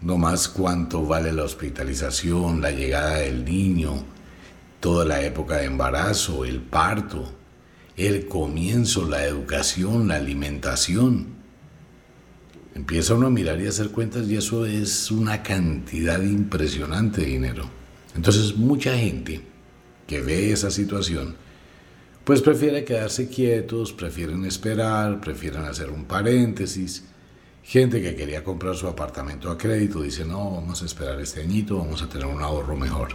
No 0.03 0.19
más 0.19 0.49
cuánto 0.49 1.07
vale 1.07 1.33
la 1.33 1.45
hospitalización, 1.45 2.61
la 2.61 2.73
llegada 2.73 3.19
del 3.19 3.45
niño, 3.45 4.05
toda 4.81 5.05
la 5.05 5.25
época 5.25 5.59
de 5.59 5.67
embarazo, 5.67 6.45
el 6.45 6.61
parto, 6.61 7.33
el 7.97 8.27
comienzo, 8.27 9.09
la 9.09 9.25
educación, 9.25 10.09
la 10.09 10.17
alimentación. 10.17 11.27
Empieza 12.75 13.15
uno 13.15 13.29
a 13.29 13.31
mirar 13.31 13.61
y 13.61 13.67
a 13.67 13.69
hacer 13.69 13.91
cuentas 13.91 14.27
y 14.29 14.37
eso 14.37 14.67
es 14.67 15.11
una 15.11 15.43
cantidad 15.43 16.21
impresionante 16.21 17.21
de 17.21 17.29
dinero. 17.29 17.65
Entonces 18.17 18.57
mucha 18.57 18.97
gente 18.97 19.43
que 20.07 20.21
ve 20.21 20.53
esa 20.53 20.71
situación, 20.71 21.37
pues 22.25 22.41
prefiere 22.41 22.85
quedarse 22.85 23.29
quietos, 23.29 23.93
prefieren 23.93 24.45
esperar, 24.45 25.21
prefieren 25.21 25.63
hacer 25.63 25.91
un 25.91 26.05
paréntesis. 26.07 27.05
Gente 27.63 28.03
que 28.03 28.17
quería 28.17 28.43
comprar 28.43 28.75
su 28.75 28.89
apartamento 28.89 29.51
a 29.51 29.57
crédito 29.57 30.03
dice, 30.03 30.25
no, 30.25 30.51
vamos 30.51 30.83
a 30.83 30.87
esperar 30.87 31.21
este 31.21 31.43
añito, 31.43 31.79
vamos 31.79 32.03
a 32.03 32.09
tener 32.09 32.27
un 32.27 32.43
ahorro 32.43 32.77
mejor. 32.77 33.11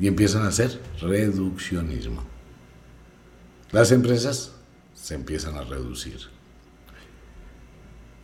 y 0.00 0.08
empiezan 0.08 0.42
a 0.42 0.48
hacer 0.48 0.80
reduccionismo. 1.00 2.24
Las 3.70 3.92
empresas 3.92 4.52
se 4.94 5.14
empiezan 5.14 5.56
a 5.56 5.62
reducir. 5.62 6.18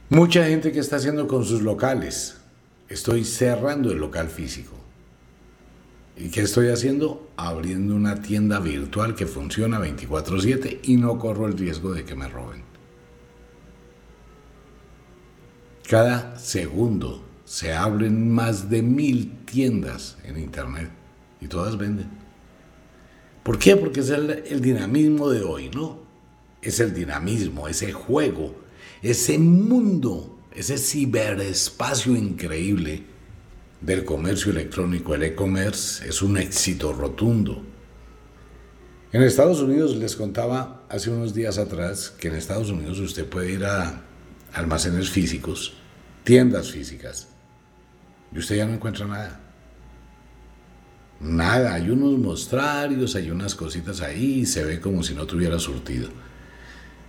Mucha 0.09 0.45
gente 0.47 0.73
que 0.73 0.81
está 0.81 0.97
haciendo 0.97 1.29
con 1.29 1.45
sus 1.45 1.63
locales. 1.63 2.39
Estoy 2.89 3.25
cerrando 3.25 3.93
el 3.93 3.99
local 3.99 4.29
físico. 4.29 4.77
¿Y 6.17 6.31
qué 6.31 6.41
estoy 6.41 6.69
haciendo? 6.69 7.31
Abriendo 7.37 7.95
una 7.95 8.21
tienda 8.21 8.59
virtual 8.59 9.15
que 9.15 9.27
funciona 9.27 9.79
24/7 9.79 10.81
y 10.83 10.97
no 10.97 11.19
corro 11.19 11.47
el 11.47 11.57
riesgo 11.57 11.93
de 11.93 12.05
que 12.05 12.17
me 12.17 12.29
roben. 12.29 12.70
Cada 15.91 16.39
segundo 16.39 17.21
se 17.45 17.73
abren 17.73 18.31
más 18.31 18.71
de 18.71 18.81
mil 18.81 19.33
tiendas 19.45 20.17
en 20.23 20.39
Internet 20.39 20.89
y 21.41 21.49
todas 21.49 21.77
venden. 21.77 22.09
¿Por 23.43 23.59
qué? 23.59 23.75
Porque 23.75 23.99
es 23.99 24.11
el, 24.11 24.31
el, 24.31 24.61
dinamismo 24.61 25.29
de 25.31 25.43
hoy, 25.43 25.69
¿no? 25.75 25.99
Es 26.63 26.79
el 26.79 26.95
dinamismo, 26.95 27.67
ese 27.67 27.91
juego, 27.91 28.55
ese 29.03 29.37
mundo, 29.41 30.39
ese 30.55 30.79
ciberespacio 30.79 32.15
increíble 32.15 33.03
del 33.81 34.05
comercio 34.05 34.53
electrónico, 34.53 35.17
el 35.17 35.25
e-commerce, 35.25 36.09
es 36.09 36.23
un 36.23 36.37
éxito 36.37 36.93
rotundo. 36.93 37.65
En 39.11 39.25
Estados 39.25 39.61
Unidos 39.61 39.97
les 39.97 40.15
contaba 40.15 40.85
hace 40.89 41.11
unos 41.11 41.35
días 41.35 41.59
atrás 41.59 42.11
que 42.11 42.29
en 42.29 42.37
Estados 42.37 42.71
Unidos 42.71 43.01
usted 43.01 43.27
puede 43.27 43.51
ir 43.51 43.65
a 43.65 44.05
almacenes 44.53 45.11
físicos, 45.11 45.80
tiendas 46.25 46.71
físicas, 46.71 47.29
y 48.33 48.39
usted 48.39 48.57
ya 48.57 48.67
no 48.67 48.75
encuentra 48.75 49.07
nada. 49.07 49.41
Nada, 51.21 51.75
hay 51.75 51.91
unos 51.91 52.19
mostrarios, 52.19 53.15
hay 53.15 53.31
unas 53.31 53.55
cositas 53.55 54.01
ahí, 54.01 54.41
y 54.41 54.47
se 54.47 54.65
ve 54.65 54.81
como 54.81 55.03
si 55.03 55.15
no 55.15 55.27
tuviera 55.27 55.59
surtido. 55.59 56.09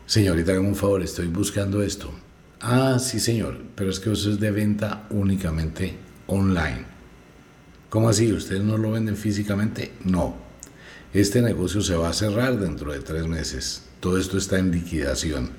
Señorita, 0.06 0.52
hágame 0.52 0.68
un 0.68 0.76
favor, 0.76 1.02
estoy 1.02 1.28
buscando 1.28 1.82
esto. 1.82 2.12
Ah, 2.60 3.00
sí, 3.00 3.20
señor, 3.20 3.62
pero 3.76 3.90
es 3.90 4.00
que 4.00 4.12
eso 4.12 4.32
es 4.32 4.40
de 4.40 4.52
venta 4.52 5.08
únicamente 5.10 5.98
online. 6.28 6.86
¿Cómo 7.90 8.10
así? 8.10 8.32
¿Ustedes 8.32 8.64
no 8.64 8.78
lo 8.78 8.92
venden 8.92 9.18
físicamente? 9.18 9.94
No. 10.04 10.36
Este 11.14 11.42
negocio 11.42 11.82
se 11.82 11.96
va 11.96 12.10
a 12.10 12.14
cerrar 12.14 12.58
dentro 12.58 12.94
de 12.94 13.00
tres 13.00 13.28
meses. 13.28 13.84
Todo 14.00 14.18
esto 14.18 14.38
está 14.38 14.60
en 14.60 14.72
liquidación. 14.72 15.52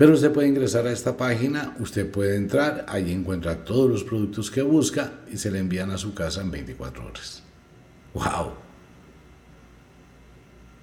Pero 0.00 0.14
usted 0.14 0.32
puede 0.32 0.48
ingresar 0.48 0.86
a 0.86 0.92
esta 0.92 1.14
página, 1.14 1.76
usted 1.78 2.10
puede 2.10 2.34
entrar, 2.34 2.86
allí 2.88 3.12
encuentra 3.12 3.66
todos 3.66 3.90
los 3.90 4.02
productos 4.02 4.50
que 4.50 4.62
busca 4.62 5.12
y 5.30 5.36
se 5.36 5.50
le 5.50 5.58
envían 5.58 5.90
a 5.90 5.98
su 5.98 6.14
casa 6.14 6.40
en 6.40 6.50
24 6.50 7.04
horas. 7.04 7.42
¡Wow! 8.14 8.52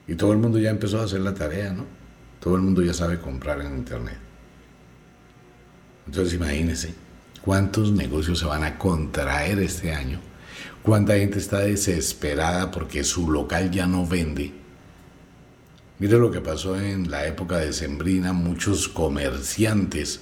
Y 0.08 0.14
todo 0.14 0.34
el 0.34 0.38
mundo 0.38 0.60
ya 0.60 0.70
empezó 0.70 1.00
a 1.00 1.06
hacer 1.06 1.22
la 1.22 1.34
tarea, 1.34 1.74
¿no? 1.74 1.86
Todo 2.40 2.58
el 2.58 2.62
mundo 2.62 2.84
ya 2.84 2.94
sabe 2.94 3.20
comprar 3.20 3.60
en 3.62 3.78
Internet. 3.78 4.20
Entonces 6.06 6.36
imagínese 6.36 6.94
cuántos 7.42 7.92
negocios 7.92 8.38
se 8.38 8.46
van 8.46 8.64
a 8.64 8.78
contraer 8.78 9.58
este 9.58 9.94
año, 9.96 10.20
cuánta 10.84 11.16
gente 11.16 11.40
está 11.40 11.62
desesperada 11.62 12.70
porque 12.70 13.04
su 13.04 13.32
local 13.32 13.72
ya 13.72 13.88
no 13.88 14.06
vende 14.06 14.67
Mire 16.00 16.20
lo 16.20 16.30
que 16.30 16.42
pasó 16.42 16.80
en 16.80 17.10
la 17.10 17.26
época 17.26 17.58
de 17.58 17.74
Sembrina, 17.74 18.32
muchos 18.32 18.88
comerciantes 18.88 20.22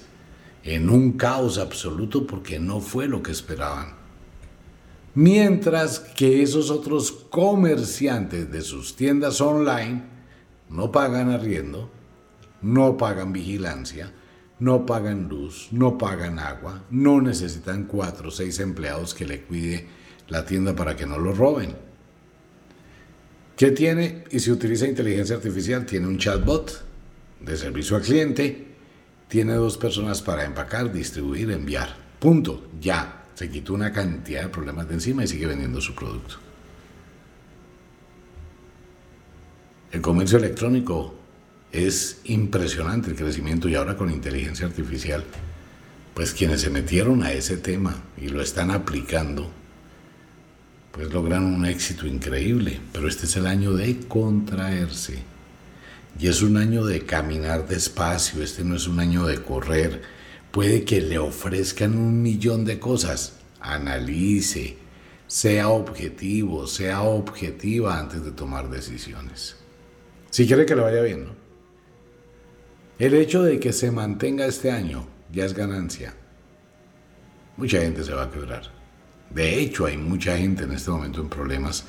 en 0.64 0.90
un 0.90 1.14
caos 1.14 1.58
absoluto 1.58 2.26
porque 2.26 2.60
no 2.60 2.80
fue 2.80 3.10
lo 3.10 3.22
que 3.22 3.32
esperaban. 3.32 3.94
Mientras 5.16 6.00
que 6.00 6.42
esos 6.42 6.72
otros 6.72 7.12
comerciantes 7.12 8.50
de 8.50 8.62
sus 8.62 8.96
tiendas 8.96 9.42
online 9.42 10.04
no 10.70 10.94
pagan 10.94 11.30
arriendo, 11.30 11.92
no 12.62 12.96
pagan 12.96 13.34
vigilancia, 13.34 14.14
no 14.60 14.86
pagan 14.86 15.28
luz, 15.28 15.68
no 15.72 15.98
pagan 15.98 16.40
agua, 16.40 16.86
no 16.90 17.20
necesitan 17.20 17.84
cuatro 17.84 18.30
o 18.30 18.32
seis 18.32 18.60
empleados 18.60 19.14
que 19.14 19.28
le 19.28 19.42
cuide 19.42 19.88
la 20.30 20.46
tienda 20.46 20.74
para 20.74 20.96
que 20.96 21.06
no 21.06 21.18
lo 21.18 21.34
roben. 21.34 21.85
¿Qué 23.56 23.72
tiene? 23.72 24.26
Y 24.32 24.40
si 24.40 24.52
utiliza 24.52 24.88
inteligencia 24.88 25.38
artificial, 25.38 25.86
tiene 25.86 26.08
un 26.08 26.18
chatbot 26.18 26.84
de 27.40 27.56
servicio 27.56 27.96
al 27.96 28.02
cliente, 28.02 28.68
tiene 29.28 29.54
dos 29.54 29.78
personas 29.78 30.22
para 30.22 30.44
empacar, 30.44 30.92
distribuir, 30.92 31.52
enviar. 31.52 31.96
Punto. 32.20 32.70
Ya. 32.82 33.22
Se 33.36 33.50
quitó 33.50 33.74
una 33.74 33.92
cantidad 33.92 34.44
de 34.44 34.50
problemas 34.50 34.88
de 34.88 34.94
encima 34.94 35.24
y 35.24 35.28
sigue 35.28 35.46
vendiendo 35.46 35.82
su 35.82 35.94
producto. 35.94 36.36
El 39.92 40.02
comercio 40.02 40.38
electrónico 40.38 41.16
es 41.72 42.22
impresionante 42.24 43.10
el 43.10 43.18
crecimiento 43.18 43.68
y 43.68 43.76
ahora 43.76 43.98
con 43.98 44.10
inteligencia 44.10 44.66
artificial, 44.66 45.24
pues 46.14 46.34
quienes 46.34 46.62
se 46.62 46.70
metieron 46.70 47.24
a 47.24 47.34
ese 47.34 47.58
tema 47.58 48.04
y 48.18 48.30
lo 48.30 48.42
están 48.42 48.72
aplicando, 48.72 49.52
pues 50.96 51.12
logran 51.12 51.44
un 51.44 51.66
éxito 51.66 52.08
increíble, 52.08 52.80
pero 52.94 53.10
este 53.10 53.26
es 53.26 53.36
el 53.36 53.48
año 53.48 53.74
de 53.74 54.00
contraerse. 54.08 55.24
Y 56.18 56.30
es 56.30 56.42
un 56.42 56.56
año 56.56 56.86
de 56.86 57.02
caminar 57.02 57.68
despacio, 57.68 58.42
este 58.42 58.64
no 58.64 58.78
es 58.78 58.88
un 58.88 59.02
año 59.02 59.26
de 59.26 59.42
correr. 59.42 60.02
Puede 60.52 60.86
que 60.86 61.02
le 61.02 61.18
ofrezcan 61.20 61.98
un 61.98 62.22
millón 62.22 62.64
de 62.64 62.80
cosas. 62.80 63.40
Analice, 63.60 64.78
sea 65.28 65.68
objetivo, 65.68 66.66
sea 66.66 67.02
objetiva 67.02 68.00
antes 68.00 68.24
de 68.24 68.32
tomar 68.32 68.70
decisiones. 68.70 69.58
Si 70.30 70.48
quiere 70.48 70.66
que 70.66 70.78
le 70.78 70.82
vaya 70.82 71.02
bien, 71.02 71.26
¿no? 71.26 71.32
El 73.00 73.16
hecho 73.16 73.44
de 73.44 73.60
que 73.60 73.74
se 73.74 73.92
mantenga 73.92 74.46
este 74.46 74.72
año 74.72 75.06
ya 75.30 75.44
es 75.44 75.54
ganancia. 75.54 76.14
Mucha 77.58 77.82
gente 77.82 78.06
se 78.06 78.14
va 78.14 78.24
a 78.24 78.32
quebrar. 78.32 78.75
De 79.36 79.60
hecho, 79.60 79.86
hay 79.86 79.98
mucha 79.98 80.38
gente 80.38 80.64
en 80.64 80.72
este 80.72 80.90
momento 80.90 81.20
en 81.20 81.28
problemas, 81.28 81.84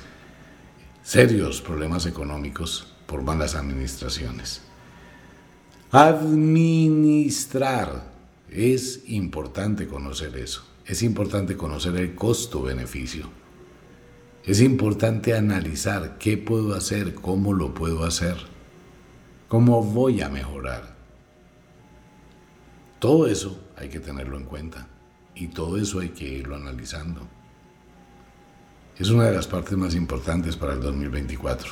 serios 1.01 1.61
problemas 1.61 2.05
económicos 2.05 2.93
por 3.05 3.21
malas 3.21 3.55
administraciones. 3.55 4.61
Administrar, 5.91 8.11
es 8.49 9.03
importante 9.07 9.87
conocer 9.87 10.35
eso, 10.35 10.65
es 10.85 11.01
importante 11.03 11.55
conocer 11.55 11.95
el 11.95 12.15
costo-beneficio, 12.15 13.29
es 14.43 14.59
importante 14.59 15.33
analizar 15.33 16.17
qué 16.17 16.37
puedo 16.37 16.75
hacer, 16.75 17.15
cómo 17.15 17.53
lo 17.53 17.73
puedo 17.73 18.03
hacer, 18.03 18.35
cómo 19.47 19.81
voy 19.81 20.21
a 20.21 20.27
mejorar. 20.27 20.97
Todo 22.99 23.27
eso 23.27 23.57
hay 23.77 23.87
que 23.87 24.01
tenerlo 24.01 24.35
en 24.35 24.43
cuenta 24.43 24.89
y 25.33 25.47
todo 25.47 25.77
eso 25.77 26.01
hay 26.01 26.09
que 26.09 26.27
irlo 26.27 26.57
analizando. 26.57 27.36
Es 28.99 29.11
una 29.11 29.25
de 29.25 29.35
las 29.35 29.45
partes 29.45 29.77
más 29.77 29.93
importantes 29.93 30.55
para 30.55 30.73
el 30.73 30.81
2024. 30.81 31.71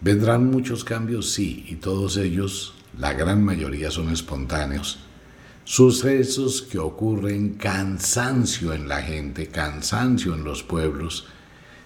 ¿Vendrán 0.00 0.50
muchos 0.50 0.82
cambios? 0.82 1.30
Sí, 1.30 1.64
y 1.68 1.76
todos 1.76 2.16
ellos, 2.16 2.74
la 2.98 3.12
gran 3.12 3.44
mayoría 3.44 3.92
son 3.92 4.10
espontáneos. 4.10 4.98
Sucesos 5.62 6.62
que 6.62 6.80
ocurren, 6.80 7.50
cansancio 7.50 8.72
en 8.72 8.88
la 8.88 9.02
gente, 9.02 9.46
cansancio 9.46 10.34
en 10.34 10.42
los 10.42 10.64
pueblos, 10.64 11.28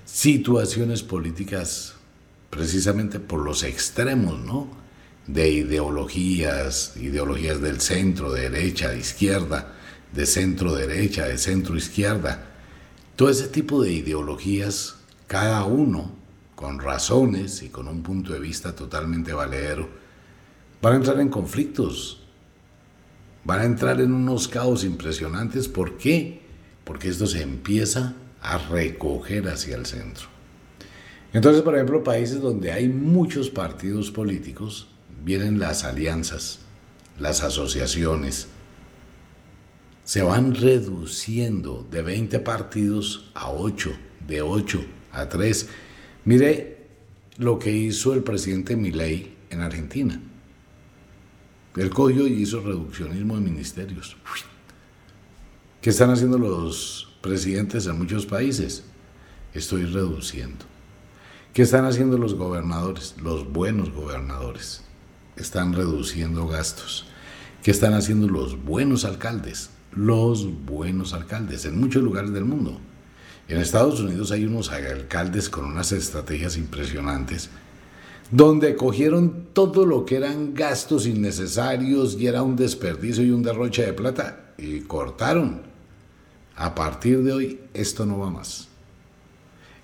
situaciones 0.06 1.02
políticas 1.02 1.96
precisamente 2.48 3.20
por 3.20 3.40
los 3.44 3.62
extremos, 3.62 4.40
¿no? 4.40 4.70
De 5.26 5.50
ideologías, 5.50 6.96
ideologías 6.96 7.60
del 7.60 7.82
centro, 7.82 8.32
de 8.32 8.48
derecha, 8.48 8.88
de 8.88 9.00
izquierda, 9.00 9.74
de 10.14 10.24
centro 10.24 10.74
derecha, 10.74 11.26
de 11.26 11.36
centro 11.36 11.76
izquierda 11.76 12.55
todo 13.16 13.30
ese 13.30 13.48
tipo 13.48 13.82
de 13.82 13.92
ideologías, 13.92 14.96
cada 15.26 15.64
uno 15.64 16.12
con 16.54 16.78
razones 16.78 17.62
y 17.62 17.70
con 17.70 17.88
un 17.88 18.02
punto 18.02 18.32
de 18.32 18.40
vista 18.40 18.76
totalmente 18.76 19.32
valedero, 19.32 19.88
van 20.82 20.92
a 20.92 20.96
entrar 20.96 21.20
en 21.20 21.30
conflictos, 21.30 22.20
van 23.44 23.60
a 23.60 23.64
entrar 23.64 24.00
en 24.02 24.12
unos 24.12 24.48
caos 24.48 24.84
impresionantes. 24.84 25.66
¿Por 25.66 25.96
qué? 25.96 26.42
Porque 26.84 27.08
esto 27.08 27.26
se 27.26 27.42
empieza 27.42 28.14
a 28.42 28.58
recoger 28.58 29.48
hacia 29.48 29.76
el 29.76 29.86
centro. 29.86 30.28
Entonces, 31.32 31.62
por 31.62 31.74
ejemplo, 31.74 32.04
países 32.04 32.40
donde 32.40 32.70
hay 32.70 32.88
muchos 32.88 33.50
partidos 33.50 34.10
políticos, 34.10 34.88
vienen 35.24 35.58
las 35.58 35.84
alianzas, 35.84 36.60
las 37.18 37.42
asociaciones, 37.42 38.48
se 40.06 40.22
van 40.22 40.54
reduciendo 40.54 41.86
de 41.90 42.00
20 42.00 42.38
partidos 42.38 43.30
a 43.34 43.50
8, 43.50 43.90
de 44.26 44.40
8 44.40 44.84
a 45.10 45.28
3. 45.28 45.68
Mire 46.24 46.86
lo 47.38 47.58
que 47.58 47.72
hizo 47.72 48.14
el 48.14 48.22
presidente 48.22 48.76
Milei 48.76 49.34
en 49.50 49.60
Argentina. 49.60 50.20
Él 51.74 51.90
cogió 51.90 52.26
y 52.28 52.34
hizo 52.34 52.60
reduccionismo 52.60 53.34
de 53.34 53.40
ministerios. 53.42 54.16
¿Qué 55.82 55.90
están 55.90 56.10
haciendo 56.10 56.38
los 56.38 57.12
presidentes 57.20 57.86
en 57.86 57.98
muchos 57.98 58.26
países? 58.26 58.84
estoy 59.54 59.86
reduciendo. 59.86 60.66
¿Qué 61.52 61.62
están 61.62 61.84
haciendo 61.86 62.18
los 62.18 62.34
gobernadores? 62.34 63.14
Los 63.22 63.50
buenos 63.50 63.90
gobernadores. 63.90 64.82
Están 65.36 65.72
reduciendo 65.72 66.46
gastos. 66.46 67.06
¿Qué 67.62 67.70
están 67.70 67.94
haciendo 67.94 68.28
los 68.28 68.62
buenos 68.62 69.04
alcaldes? 69.04 69.70
Los 69.96 70.46
buenos 70.64 71.14
alcaldes 71.14 71.64
en 71.64 71.80
muchos 71.80 72.02
lugares 72.02 72.32
del 72.32 72.44
mundo. 72.44 72.78
En 73.48 73.58
Estados 73.58 74.00
Unidos 74.00 74.30
hay 74.30 74.44
unos 74.44 74.70
alcaldes 74.70 75.48
con 75.48 75.64
unas 75.64 75.90
estrategias 75.92 76.56
impresionantes 76.56 77.50
donde 78.30 78.74
cogieron 78.74 79.46
todo 79.52 79.86
lo 79.86 80.04
que 80.04 80.16
eran 80.16 80.54
gastos 80.54 81.06
innecesarios 81.06 82.16
y 82.18 82.26
era 82.26 82.42
un 82.42 82.56
desperdicio 82.56 83.24
y 83.24 83.30
un 83.30 83.42
derroche 83.42 83.86
de 83.86 83.92
plata 83.92 84.52
y 84.58 84.80
cortaron. 84.80 85.62
A 86.56 86.74
partir 86.74 87.22
de 87.22 87.32
hoy 87.32 87.60
esto 87.74 88.06
no 88.06 88.18
va 88.18 88.30
más. 88.30 88.68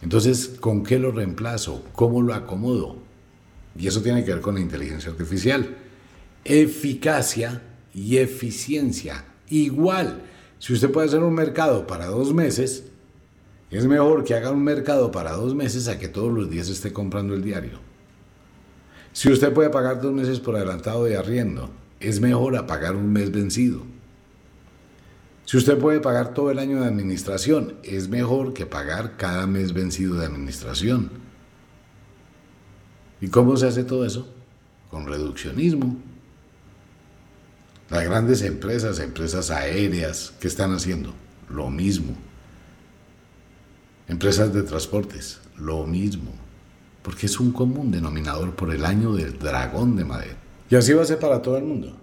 Entonces, 0.00 0.56
¿con 0.60 0.82
qué 0.82 0.98
lo 0.98 1.12
reemplazo? 1.12 1.84
¿Cómo 1.92 2.22
lo 2.22 2.34
acomodo? 2.34 2.96
Y 3.78 3.86
eso 3.86 4.02
tiene 4.02 4.24
que 4.24 4.32
ver 4.32 4.42
con 4.42 4.56
la 4.56 4.60
inteligencia 4.60 5.10
artificial. 5.10 5.76
Eficacia 6.44 7.62
y 7.94 8.16
eficiencia. 8.16 9.24
Igual, 9.52 10.22
si 10.58 10.72
usted 10.72 10.90
puede 10.90 11.08
hacer 11.08 11.22
un 11.22 11.34
mercado 11.34 11.86
para 11.86 12.06
dos 12.06 12.32
meses, 12.32 12.84
es 13.70 13.84
mejor 13.84 14.24
que 14.24 14.32
haga 14.32 14.50
un 14.50 14.64
mercado 14.64 15.12
para 15.12 15.32
dos 15.32 15.54
meses 15.54 15.88
a 15.88 15.98
que 15.98 16.08
todos 16.08 16.32
los 16.32 16.48
días 16.48 16.70
esté 16.70 16.94
comprando 16.94 17.34
el 17.34 17.42
diario. 17.42 17.78
Si 19.12 19.30
usted 19.30 19.52
puede 19.52 19.68
pagar 19.68 20.00
dos 20.00 20.10
meses 20.10 20.40
por 20.40 20.56
adelantado 20.56 21.04
de 21.04 21.18
arriendo, 21.18 21.68
es 22.00 22.18
mejor 22.18 22.56
a 22.56 22.66
pagar 22.66 22.96
un 22.96 23.12
mes 23.12 23.30
vencido. 23.30 23.82
Si 25.44 25.58
usted 25.58 25.76
puede 25.76 26.00
pagar 26.00 26.32
todo 26.32 26.50
el 26.50 26.58
año 26.58 26.80
de 26.80 26.86
administración, 26.86 27.74
es 27.82 28.08
mejor 28.08 28.54
que 28.54 28.64
pagar 28.64 29.18
cada 29.18 29.46
mes 29.46 29.74
vencido 29.74 30.14
de 30.14 30.24
administración. 30.24 31.10
¿Y 33.20 33.28
cómo 33.28 33.58
se 33.58 33.66
hace 33.66 33.84
todo 33.84 34.06
eso? 34.06 34.32
Con 34.90 35.06
reduccionismo. 35.06 36.11
Las 37.92 38.04
grandes 38.04 38.42
empresas, 38.42 38.98
empresas 38.98 39.52
aéreas, 39.52 40.32
¿qué 40.40 40.48
están 40.48 40.74
haciendo? 40.74 41.14
Lo 41.48 41.70
mismo. 41.70 42.16
Empresas 44.08 44.52
de 44.52 44.64
transportes, 44.64 45.38
lo 45.56 45.86
mismo 45.86 46.32
porque 47.02 47.26
es 47.26 47.38
un 47.40 47.52
común 47.52 47.90
denominador 47.90 48.54
por 48.54 48.72
el 48.72 48.84
año 48.84 49.12
del 49.14 49.38
dragón 49.38 49.96
de 49.96 50.04
madera. 50.04 50.36
Y 50.70 50.76
así 50.76 50.92
va 50.92 51.02
a 51.02 51.06
ser 51.06 51.18
para 51.18 51.42
todo 51.42 51.58
el 51.58 51.64
mundo. 51.64 51.98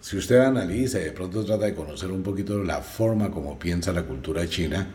Si 0.00 0.16
usted 0.16 0.38
analiza 0.38 1.00
y 1.00 1.04
de 1.04 1.12
pronto 1.12 1.44
trata 1.44 1.64
de 1.64 1.74
conocer 1.74 2.12
un 2.12 2.22
poquito 2.22 2.62
la 2.62 2.80
forma 2.80 3.30
como 3.30 3.58
piensa 3.58 3.92
la 3.92 4.04
cultura 4.04 4.46
china 4.48 4.86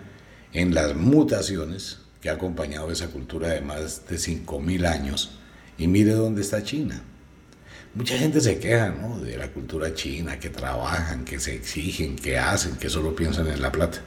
en 0.54 0.74
las 0.74 0.96
mutaciones 0.96 2.00
que 2.22 2.30
ha 2.30 2.34
acompañado 2.34 2.92
esa 2.92 3.08
cultura 3.08 3.50
de 3.50 3.62
más 3.62 4.08
de 4.08 4.16
5.000 4.16 4.86
años, 4.86 5.32
y 5.78 5.88
mire 5.88 6.12
dónde 6.14 6.42
está 6.42 6.64
China. 6.64 7.02
Mucha 7.94 8.18
gente 8.18 8.40
se 8.40 8.58
queja 8.58 8.92
de 9.22 9.38
la 9.38 9.50
cultura 9.50 9.94
china, 9.94 10.40
que 10.40 10.50
trabajan, 10.50 11.26
que 11.26 11.40
se 11.40 11.56
exigen, 11.56 12.16
que 12.16 12.38
hacen, 12.38 12.78
que 12.78 12.90
solo 12.90 13.14
piensan 13.14 13.48
en 13.48 13.62
la 13.62 13.72
plata. 13.72 14.02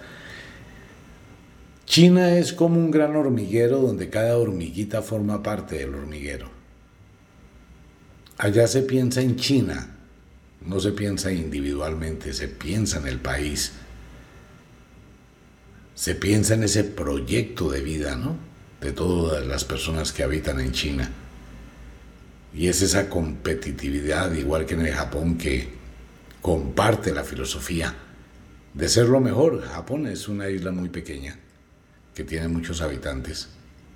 China 1.84 2.38
es 2.38 2.54
como 2.54 2.78
un 2.78 2.90
gran 2.90 3.14
hormiguero 3.14 3.80
donde 3.80 4.08
cada 4.08 4.38
hormiguita 4.38 5.02
forma 5.02 5.42
parte 5.42 5.76
del 5.76 5.94
hormiguero. 5.94 6.48
Allá 8.38 8.66
se 8.66 8.82
piensa 8.82 9.20
en 9.20 9.36
China, 9.36 9.94
no 10.64 10.80
se 10.80 10.92
piensa 10.92 11.30
individualmente, 11.30 12.32
se 12.32 12.48
piensa 12.48 12.98
en 12.98 13.06
el 13.06 13.20
país. 13.20 13.72
Se 15.94 16.14
piensa 16.14 16.54
en 16.54 16.64
ese 16.64 16.84
proyecto 16.84 17.70
de 17.70 17.82
vida, 17.82 18.16
¿no? 18.16 18.36
De 18.80 18.92
todas 18.92 19.46
las 19.46 19.64
personas 19.64 20.12
que 20.12 20.22
habitan 20.22 20.58
en 20.58 20.72
China. 20.72 21.12
Y 22.54 22.68
es 22.68 22.82
esa 22.82 23.10
competitividad, 23.10 24.32
igual 24.32 24.64
que 24.64 24.74
en 24.74 24.86
el 24.86 24.94
Japón, 24.94 25.36
que 25.36 25.68
comparte 26.40 27.12
la 27.12 27.24
filosofía 27.24 27.94
de 28.74 28.88
ser 28.88 29.08
lo 29.08 29.20
mejor. 29.20 29.62
Japón 29.62 30.06
es 30.06 30.28
una 30.28 30.48
isla 30.48 30.70
muy 30.70 30.88
pequeña 30.88 31.38
que 32.14 32.24
tiene 32.24 32.48
muchos 32.48 32.80
habitantes, 32.80 33.48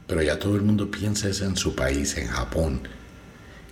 pero 0.07 0.23
ya 0.23 0.39
todo 0.39 0.57
el 0.57 0.63
mundo 0.63 0.91
piensa 0.91 1.29
en 1.29 1.57
su 1.57 1.75
país, 1.77 2.17
en 2.17 2.27
Japón, 2.29 2.81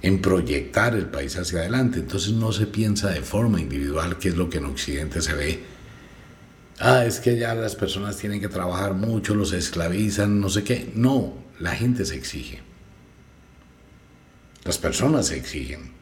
en 0.03 0.21
proyectar 0.21 0.95
el 0.95 1.07
país 1.07 1.37
hacia 1.37 1.61
adelante. 1.61 1.99
Entonces 1.99 2.33
no 2.33 2.53
se 2.53 2.67
piensa 2.67 3.11
de 3.11 3.23
forma 3.23 3.61
individual, 3.61 4.19
que 4.19 4.29
es 4.29 4.37
lo 4.37 4.49
que 4.49 4.59
en 4.59 4.67
Occidente 4.67 5.21
se 5.21 5.35
ve. 5.35 5.61
Ah, 6.79 7.07
es 7.07 7.21
que 7.21 7.39
ya 7.39 7.55
las 7.55 7.75
personas 7.75 8.19
tienen 8.19 8.41
que 8.41 8.49
trabajar 8.49 8.95
mucho, 8.95 9.35
los 9.35 9.53
esclavizan, 9.53 10.41
no 10.41 10.49
sé 10.49 10.63
qué. 10.63 10.93
No, 10.95 11.35
la 11.59 11.75
gente 11.75 12.05
se 12.05 12.17
exige. 12.17 12.66
Las 14.67 14.79
personas 14.79 15.31
exigen. 15.31 15.93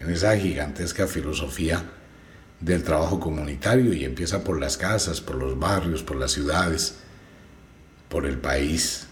En 0.00 0.10
esa 0.10 0.36
gigantesca 0.36 1.06
filosofía 1.06 1.84
del 2.58 2.82
trabajo 2.82 3.20
comunitario 3.20 3.92
y 3.92 4.04
empieza 4.04 4.42
por 4.42 4.58
las 4.58 4.76
casas, 4.76 5.20
por 5.20 5.36
los 5.36 5.56
barrios, 5.56 6.02
por 6.02 6.16
las 6.16 6.32
ciudades, 6.32 6.96
por 8.08 8.26
el 8.26 8.36
país. 8.38 9.06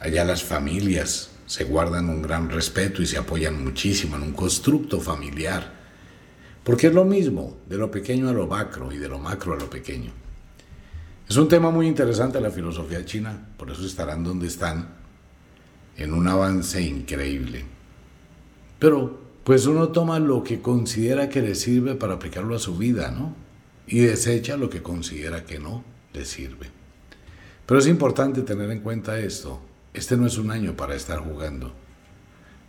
Allá 0.00 0.26
las 0.26 0.44
familias 0.44 1.30
se 1.46 1.64
guardan 1.64 2.10
un 2.10 2.20
gran 2.20 2.50
respeto 2.50 3.00
y 3.00 3.06
se 3.06 3.16
apoyan 3.16 3.64
muchísimo 3.64 4.16
en 4.16 4.22
un 4.24 4.32
constructo 4.34 5.00
familiar. 5.00 5.72
Porque 6.62 6.88
es 6.88 6.92
lo 6.92 7.06
mismo, 7.06 7.56
de 7.66 7.78
lo 7.78 7.90
pequeño 7.90 8.28
a 8.28 8.34
lo 8.34 8.46
macro 8.46 8.92
y 8.92 8.98
de 8.98 9.08
lo 9.08 9.18
macro 9.18 9.54
a 9.54 9.56
lo 9.56 9.70
pequeño. 9.70 10.12
Es 11.26 11.38
un 11.38 11.48
tema 11.48 11.70
muy 11.70 11.86
interesante 11.86 12.38
la 12.38 12.50
filosofía 12.50 13.02
china, 13.06 13.48
por 13.56 13.70
eso 13.70 13.86
estarán 13.86 14.24
donde 14.24 14.46
están, 14.46 15.05
en 15.96 16.12
un 16.12 16.28
avance 16.28 16.80
increíble. 16.82 17.64
Pero 18.78 19.26
pues 19.44 19.66
uno 19.66 19.88
toma 19.88 20.18
lo 20.18 20.42
que 20.42 20.60
considera 20.60 21.28
que 21.28 21.40
le 21.40 21.54
sirve 21.54 21.94
para 21.94 22.14
aplicarlo 22.14 22.56
a 22.56 22.58
su 22.58 22.76
vida, 22.76 23.10
¿no? 23.10 23.34
Y 23.86 24.00
desecha 24.00 24.56
lo 24.56 24.68
que 24.68 24.82
considera 24.82 25.44
que 25.44 25.58
no 25.58 25.84
le 26.12 26.24
sirve. 26.24 26.66
Pero 27.64 27.78
es 27.78 27.86
importante 27.86 28.42
tener 28.42 28.70
en 28.70 28.80
cuenta 28.80 29.18
esto. 29.18 29.60
Este 29.94 30.16
no 30.16 30.26
es 30.26 30.36
un 30.36 30.50
año 30.50 30.76
para 30.76 30.94
estar 30.94 31.20
jugando. 31.20 31.72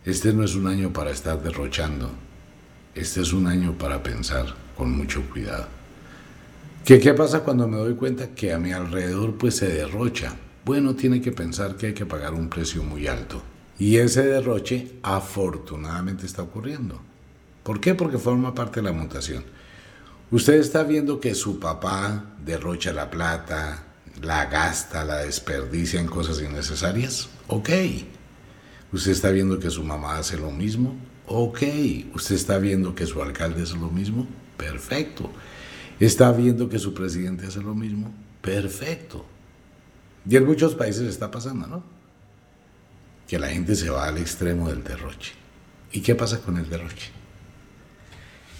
Este 0.04 0.32
no 0.32 0.44
es 0.44 0.54
un 0.54 0.66
año 0.66 0.92
para 0.92 1.10
estar 1.10 1.42
derrochando. 1.42 2.10
Este 2.94 3.20
es 3.20 3.32
un 3.32 3.46
año 3.46 3.76
para 3.76 4.02
pensar 4.02 4.46
con 4.76 4.96
mucho 4.96 5.22
cuidado. 5.30 5.66
¿Qué, 6.84 6.98
¿Qué 7.00 7.12
pasa 7.12 7.40
cuando 7.40 7.68
me 7.68 7.76
doy 7.76 7.94
cuenta 7.94 8.28
que 8.34 8.52
a 8.52 8.58
mi 8.58 8.72
alrededor 8.72 9.36
pues 9.36 9.56
se 9.56 9.68
derrocha? 9.68 10.36
Bueno, 10.64 10.94
tiene 10.94 11.20
que 11.20 11.32
pensar 11.32 11.76
que 11.76 11.86
hay 11.86 11.94
que 11.94 12.06
pagar 12.06 12.34
un 12.34 12.48
precio 12.48 12.82
muy 12.82 13.06
alto. 13.06 13.42
Y 13.78 13.96
ese 13.96 14.26
derroche 14.26 14.98
afortunadamente 15.02 16.26
está 16.26 16.42
ocurriendo. 16.42 17.00
¿Por 17.62 17.80
qué? 17.80 17.94
Porque 17.94 18.18
forma 18.18 18.54
parte 18.54 18.80
de 18.80 18.86
la 18.86 18.92
mutación. 18.92 19.44
Usted 20.30 20.54
está 20.54 20.82
viendo 20.82 21.20
que 21.20 21.34
su 21.34 21.58
papá 21.58 22.24
derrocha 22.44 22.92
la 22.92 23.10
plata, 23.10 23.84
la 24.20 24.46
gasta, 24.46 25.04
la 25.04 25.18
desperdicia 25.18 26.00
en 26.00 26.06
cosas 26.06 26.40
innecesarias. 26.40 27.28
Ok. 27.46 27.70
Usted 28.92 29.12
está 29.12 29.30
viendo 29.30 29.58
que 29.58 29.70
su 29.70 29.84
mamá 29.84 30.18
hace 30.18 30.36
lo 30.36 30.50
mismo. 30.50 30.96
Ok. 31.26 31.62
Usted 32.14 32.34
está 32.34 32.58
viendo 32.58 32.94
que 32.94 33.06
su 33.06 33.22
alcalde 33.22 33.62
hace 33.62 33.76
lo 33.76 33.90
mismo. 33.90 34.26
Perfecto. 34.56 35.30
Está 36.00 36.32
viendo 36.32 36.68
que 36.68 36.78
su 36.78 36.94
presidente 36.94 37.46
hace 37.46 37.60
lo 37.60 37.74
mismo. 37.74 38.12
Perfecto. 38.40 39.24
Y 40.26 40.36
en 40.36 40.46
muchos 40.46 40.74
países 40.74 41.08
está 41.08 41.30
pasando, 41.30 41.66
¿no? 41.66 41.98
que 43.28 43.38
la 43.38 43.48
gente 43.48 43.76
se 43.76 43.90
va 43.90 44.08
al 44.08 44.16
extremo 44.16 44.70
del 44.70 44.82
derroche. 44.82 45.34
¿Y 45.92 46.00
qué 46.00 46.14
pasa 46.14 46.40
con 46.40 46.56
el 46.56 46.68
derroche? 46.68 47.10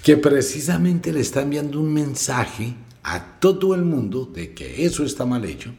Que 0.05 0.19
precisamente 0.19 1.11
le 1.11 1.21
está 1.21 1.41
enviando 1.41 1.81
un 1.81 1.93
mensaje 1.93 2.75
a 3.03 3.41
todo 3.41 3.75
el 3.75 3.83
mundo 3.83 4.27
de 4.27 4.53
que 4.53 4.85
eso 4.85 5.05
está 5.05 5.25
mal 5.25 5.45
hecho 5.47 5.73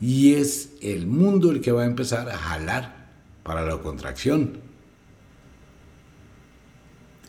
y 0.00 0.34
es 0.34 0.72
el 0.82 1.06
mundo 1.06 1.50
el 1.50 1.62
que 1.62 1.72
va 1.72 1.82
a 1.82 1.86
empezar 1.86 2.28
a 2.28 2.36
jalar 2.36 3.08
para 3.42 3.62
la 3.62 3.78
contracción. 3.78 4.58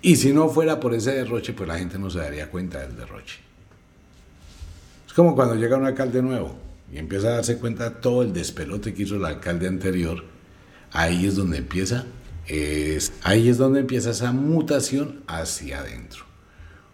Y 0.01 0.17
si 0.17 0.33
no 0.33 0.49
fuera 0.49 0.79
por 0.79 0.93
ese 0.93 1.11
derroche, 1.13 1.53
pues 1.53 1.69
la 1.69 1.79
gente 1.79 1.97
no 1.97 2.09
se 2.09 2.19
daría 2.19 2.51
cuenta 2.51 2.81
del 2.81 2.97
derroche. 2.97 3.39
Es 5.07 5.13
como 5.13 5.35
cuando 5.35 5.55
llega 5.55 5.77
un 5.77 5.85
alcalde 5.85 6.21
nuevo 6.21 6.64
y 6.91 6.97
empieza 6.97 7.27
a 7.27 7.35
darse 7.35 7.57
cuenta 7.57 7.99
todo 8.01 8.21
el 8.21 8.33
despelote 8.33 8.93
que 8.93 9.03
hizo 9.03 9.15
el 9.15 9.25
alcalde 9.25 9.67
anterior 9.67 10.35
Ahí 10.95 11.25
es 11.25 11.35
donde 11.35 11.57
empieza, 11.57 12.05
ahí 13.23 13.49
es 13.49 13.57
donde 13.57 13.81
empieza 13.81 14.11
esa 14.11 14.31
mutación 14.31 15.23
hacia 15.27 15.81
adentro. 15.81 16.23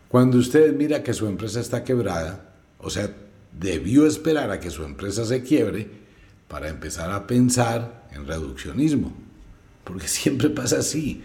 Cuando 0.07 0.39
usted 0.39 0.75
mira 0.75 1.03
que 1.03 1.13
su 1.13 1.27
empresa 1.27 1.59
está 1.59 1.83
quebrada, 1.83 2.55
o 2.79 2.89
sea, 2.89 3.15
debió 3.51 4.07
esperar 4.07 4.49
a 4.49 4.59
que 4.59 4.71
su 4.71 4.83
empresa 4.83 5.23
se 5.23 5.43
quiebre 5.43 5.87
para 6.47 6.67
empezar 6.67 7.11
a 7.11 7.27
pensar 7.27 8.07
en 8.11 8.25
reduccionismo. 8.25 9.13
Porque 9.83 10.07
siempre 10.07 10.49
pasa 10.49 10.79
así. 10.79 11.21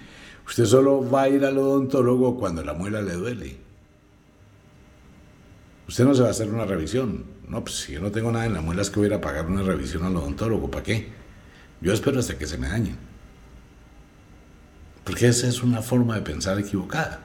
Usted 0.46 0.66
solo 0.66 1.08
va 1.08 1.22
a 1.22 1.28
ir 1.30 1.46
al 1.46 1.56
odontólogo 1.56 2.38
cuando 2.38 2.62
la 2.62 2.74
muela 2.74 3.00
le 3.00 3.14
duele. 3.14 3.56
Usted 5.88 6.04
no 6.04 6.14
se 6.14 6.20
va 6.20 6.28
a 6.28 6.32
hacer 6.32 6.50
una 6.50 6.66
revisión. 6.66 7.24
No, 7.49 7.62
pues 7.62 7.76
si 7.76 7.92
yo 7.92 8.01
no 8.01 8.11
tengo 8.11 8.32
nada 8.32 8.47
en 8.47 8.55
la 8.55 8.61
muela 8.61 8.82
es 8.82 8.90
que 8.90 9.01
voy 9.01 9.12
a 9.12 9.20
pagar 9.20 9.47
una 9.47 9.62
revisión 9.62 10.05
al 10.05 10.16
odontólogo. 10.16 10.70
¿Para 10.70 10.82
qué? 10.82 11.09
Yo 11.80 11.92
espero 11.92 12.18
hasta 12.18 12.36
que 12.36 12.47
se 12.47 12.59
me 12.59 12.68
dañen. 12.68 12.97
Porque 15.05 15.28
esa 15.28 15.47
es 15.47 15.62
una 15.62 15.82
forma 15.82 16.16
de 16.16 16.22
pensar 16.22 16.59
equivocada. 16.59 17.20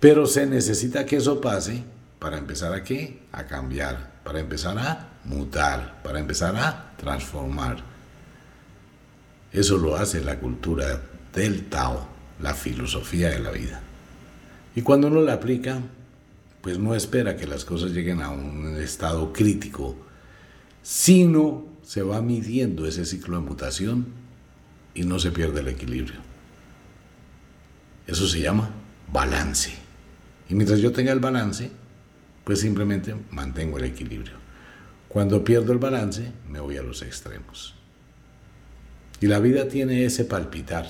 Pero 0.00 0.26
se 0.26 0.46
necesita 0.46 1.04
que 1.04 1.16
eso 1.16 1.40
pase 1.40 1.82
para 2.18 2.38
empezar 2.38 2.72
a 2.72 2.82
qué? 2.82 3.20
A 3.32 3.44
cambiar, 3.44 4.12
para 4.24 4.40
empezar 4.40 4.78
a 4.78 5.08
mutar, 5.24 6.02
para 6.02 6.18
empezar 6.18 6.56
a 6.56 6.92
transformar. 6.96 7.82
Eso 9.52 9.76
lo 9.76 9.96
hace 9.96 10.22
la 10.22 10.38
cultura 10.38 11.02
del 11.34 11.66
Tao, 11.68 12.08
la 12.40 12.54
filosofía 12.54 13.30
de 13.30 13.40
la 13.40 13.50
vida. 13.50 13.80
Y 14.74 14.82
cuando 14.82 15.08
uno 15.08 15.20
la 15.20 15.34
aplica, 15.34 15.80
pues 16.68 16.78
no 16.78 16.94
espera 16.94 17.34
que 17.34 17.46
las 17.46 17.64
cosas 17.64 17.92
lleguen 17.92 18.20
a 18.20 18.28
un 18.28 18.76
estado 18.76 19.32
crítico, 19.32 19.96
sino 20.82 21.64
se 21.82 22.02
va 22.02 22.20
midiendo 22.20 22.86
ese 22.86 23.06
ciclo 23.06 23.38
de 23.38 23.42
mutación 23.42 24.08
y 24.92 25.04
no 25.04 25.18
se 25.18 25.30
pierde 25.30 25.60
el 25.60 25.68
equilibrio. 25.68 26.20
Eso 28.06 28.28
se 28.28 28.42
llama 28.42 28.68
balance. 29.10 29.72
Y 30.50 30.54
mientras 30.54 30.80
yo 30.80 30.92
tenga 30.92 31.10
el 31.10 31.20
balance, 31.20 31.70
pues 32.44 32.60
simplemente 32.60 33.16
mantengo 33.30 33.78
el 33.78 33.84
equilibrio. 33.84 34.34
Cuando 35.08 35.42
pierdo 35.42 35.72
el 35.72 35.78
balance, 35.78 36.32
me 36.50 36.60
voy 36.60 36.76
a 36.76 36.82
los 36.82 37.00
extremos. 37.00 37.76
Y 39.22 39.26
la 39.26 39.38
vida 39.38 39.68
tiene 39.68 40.04
ese 40.04 40.26
palpitar, 40.26 40.86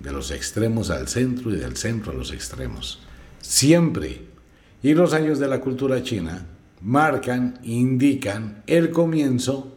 de 0.00 0.10
los 0.10 0.32
extremos 0.32 0.90
al 0.90 1.06
centro 1.06 1.54
y 1.54 1.56
del 1.56 1.76
centro 1.76 2.10
a 2.10 2.16
los 2.16 2.32
extremos. 2.32 2.98
Siempre 3.40 4.27
y 4.82 4.94
los 4.94 5.12
años 5.12 5.38
de 5.38 5.48
la 5.48 5.60
cultura 5.60 6.02
china 6.02 6.46
marcan, 6.80 7.58
indican 7.64 8.62
el 8.66 8.90
comienzo, 8.90 9.76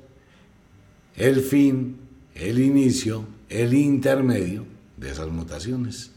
el 1.15 1.41
fin, 1.41 1.97
el 2.35 2.59
inicio, 2.59 3.25
el 3.49 3.73
intermedio 3.73 4.65
de 4.97 5.11
esas 5.11 5.29
mutaciones. 5.29 6.11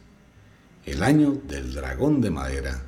El 0.85 1.03
año 1.03 1.41
del 1.49 1.75
dragón 1.75 2.21
de 2.21 2.31
madera 2.31 2.83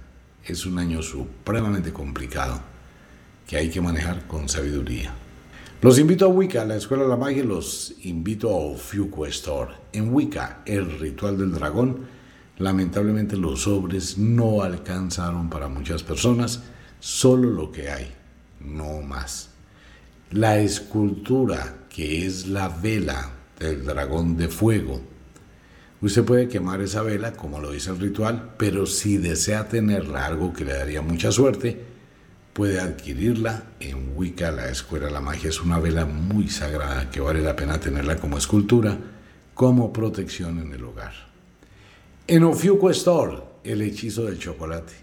es 0.45 0.67
un 0.67 0.79
año 0.79 1.03
supremamente 1.03 1.93
complicado 1.93 2.61
que 3.47 3.57
hay 3.57 3.71
que 3.71 3.81
manejar 3.81 4.27
con 4.27 4.49
sabiduría. 4.49 5.15
Los 5.81 5.99
invito 5.99 6.25
a 6.27 6.29
Wicca, 6.29 6.65
la 6.65 6.77
Escuela 6.77 7.05
de 7.05 7.09
la 7.09 7.17
Magia, 7.17 7.45
los 7.45 7.95
invito 8.03 8.51
a 8.51 8.57
Ofiuco 8.57 9.27
Store. 9.27 9.73
En 9.93 10.13
Wicca, 10.13 10.63
el 10.67 10.99
ritual 10.99 11.39
del 11.39 11.53
dragón, 11.53 12.07
Lamentablemente 12.59 13.37
los 13.37 13.63
sobres 13.63 14.17
no 14.17 14.63
alcanzaron 14.63 15.51
para 15.51 15.69
muchas 15.69 16.03
personas, 16.03 16.63
solo 17.01 17.51
lo 17.51 17.71
que 17.71 17.91
hay, 17.91 18.13
no 18.61 19.03
más. 19.03 19.51
La 20.31 20.59
escultura, 20.59 21.87
que 21.91 22.27
es 22.27 22.47
la 22.47 22.69
vela 22.69 23.31
del 23.59 23.85
dragón 23.85 24.37
de 24.37 24.49
fuego, 24.49 25.03
usted 26.01 26.25
puede 26.25 26.49
quemar 26.49 26.81
esa 26.81 27.03
vela, 27.03 27.35
como 27.35 27.61
lo 27.61 27.73
dice 27.73 27.91
el 27.91 27.99
ritual, 27.99 28.55
pero 28.57 28.87
si 28.87 29.19
desea 29.19 29.69
tenerla, 29.69 30.25
algo 30.25 30.55
que 30.55 30.65
le 30.65 30.73
daría 30.73 31.03
mucha 31.03 31.31
suerte, 31.31 31.85
puede 32.55 32.81
adquirirla 32.81 33.65
en 33.81 34.17
Wicca, 34.17 34.51
la 34.51 34.71
Escuela 34.71 35.07
de 35.07 35.13
la 35.13 35.21
Magia. 35.21 35.51
Es 35.51 35.61
una 35.61 35.79
vela 35.79 36.07
muy 36.07 36.49
sagrada 36.49 37.11
que 37.11 37.21
vale 37.21 37.43
la 37.43 37.55
pena 37.55 37.79
tenerla 37.79 38.17
como 38.17 38.39
escultura, 38.39 38.97
como 39.53 39.93
protección 39.93 40.59
en 40.59 40.73
el 40.73 40.83
hogar. 40.83 41.26
En 42.29 42.43
Ofiuco 42.43 42.91
Store, 42.91 43.37
el 43.63 43.83
hechizo 43.83 44.25
del 44.25 44.41
chocolate. 44.41 44.95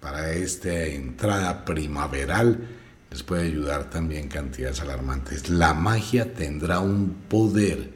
Para 0.00 0.32
esta 0.32 0.84
entrada 0.84 1.64
primaveral 1.64 2.66
les 3.12 3.22
puede 3.22 3.44
ayudar 3.44 3.90
también 3.90 4.26
cantidades 4.26 4.80
alarmantes. 4.80 5.48
La 5.48 5.72
magia 5.72 6.34
tendrá 6.34 6.80
un 6.80 7.14
poder 7.28 7.90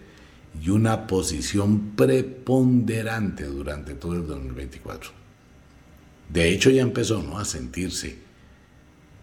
y 0.62 0.70
una 0.70 1.08
posición 1.08 1.96
preponderante 1.96 3.46
durante 3.46 3.94
todo 3.94 4.14
el 4.14 4.28
2024. 4.28 5.10
De 6.28 6.50
hecho 6.50 6.70
ya 6.70 6.82
empezó 6.82 7.20
¿no? 7.24 7.36
a 7.36 7.44
sentirse. 7.44 8.16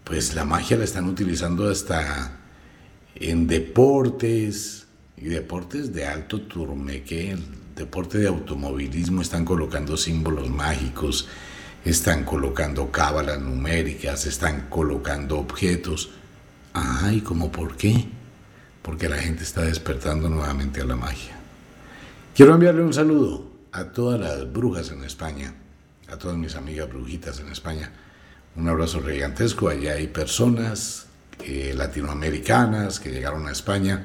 Pues 0.04 0.34
la 0.34 0.44
magia 0.44 0.76
la 0.76 0.84
están 0.84 1.06
utilizando 1.06 1.66
hasta 1.70 2.40
en 3.14 3.46
deportes 3.46 4.86
y 5.16 5.28
deportes 5.28 5.94
de 5.94 6.04
alto 6.04 6.42
turmeque, 6.42 7.38
deporte 7.78 8.18
de 8.18 8.28
automovilismo 8.28 9.22
están 9.22 9.44
colocando 9.44 9.96
símbolos 9.96 10.50
mágicos, 10.50 11.28
están 11.84 12.24
colocando 12.24 12.90
cábalas 12.90 13.40
numéricas, 13.40 14.26
están 14.26 14.68
colocando 14.68 15.38
objetos. 15.38 16.10
Ay, 16.74 17.20
¿cómo 17.20 17.50
por 17.50 17.76
qué? 17.76 18.06
Porque 18.82 19.08
la 19.08 19.18
gente 19.18 19.44
está 19.44 19.62
despertando 19.62 20.28
nuevamente 20.28 20.80
a 20.80 20.84
la 20.84 20.96
magia. 20.96 21.36
Quiero 22.34 22.54
enviarle 22.54 22.82
un 22.82 22.92
saludo 22.92 23.50
a 23.72 23.84
todas 23.84 24.20
las 24.20 24.52
brujas 24.52 24.90
en 24.90 25.04
España, 25.04 25.54
a 26.08 26.16
todas 26.16 26.36
mis 26.36 26.56
amigas 26.56 26.88
brujitas 26.88 27.38
en 27.40 27.48
España. 27.48 27.92
Un 28.56 28.68
abrazo 28.68 29.00
gigantesco. 29.02 29.68
Allá 29.68 29.92
hay 29.92 30.08
personas 30.08 31.06
eh, 31.44 31.72
latinoamericanas 31.76 32.98
que 32.98 33.10
llegaron 33.10 33.46
a 33.46 33.52
España 33.52 34.04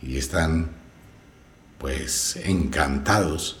y 0.00 0.18
están 0.18 0.81
pues 1.82 2.36
encantados, 2.44 3.60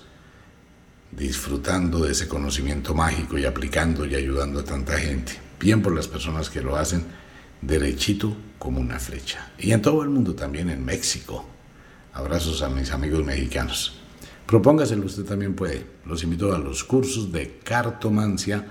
disfrutando 1.10 2.04
de 2.04 2.12
ese 2.12 2.28
conocimiento 2.28 2.94
mágico 2.94 3.36
y 3.36 3.44
aplicando 3.44 4.06
y 4.06 4.14
ayudando 4.14 4.60
a 4.60 4.64
tanta 4.64 4.96
gente. 4.96 5.32
Bien 5.58 5.82
por 5.82 5.92
las 5.92 6.06
personas 6.06 6.48
que 6.48 6.62
lo 6.62 6.76
hacen 6.76 7.04
derechito 7.60 8.36
como 8.60 8.78
una 8.78 9.00
flecha. 9.00 9.50
Y 9.58 9.72
en 9.72 9.82
todo 9.82 10.04
el 10.04 10.08
mundo, 10.08 10.36
también 10.36 10.70
en 10.70 10.84
México. 10.84 11.44
Abrazos 12.12 12.62
a 12.62 12.68
mis 12.68 12.92
amigos 12.92 13.24
mexicanos. 13.24 13.94
Propóngaselo, 14.46 15.04
usted 15.04 15.24
también 15.24 15.56
puede. 15.56 15.84
Los 16.06 16.22
invito 16.22 16.54
a 16.54 16.60
los 16.60 16.84
cursos 16.84 17.32
de 17.32 17.58
cartomancia, 17.64 18.64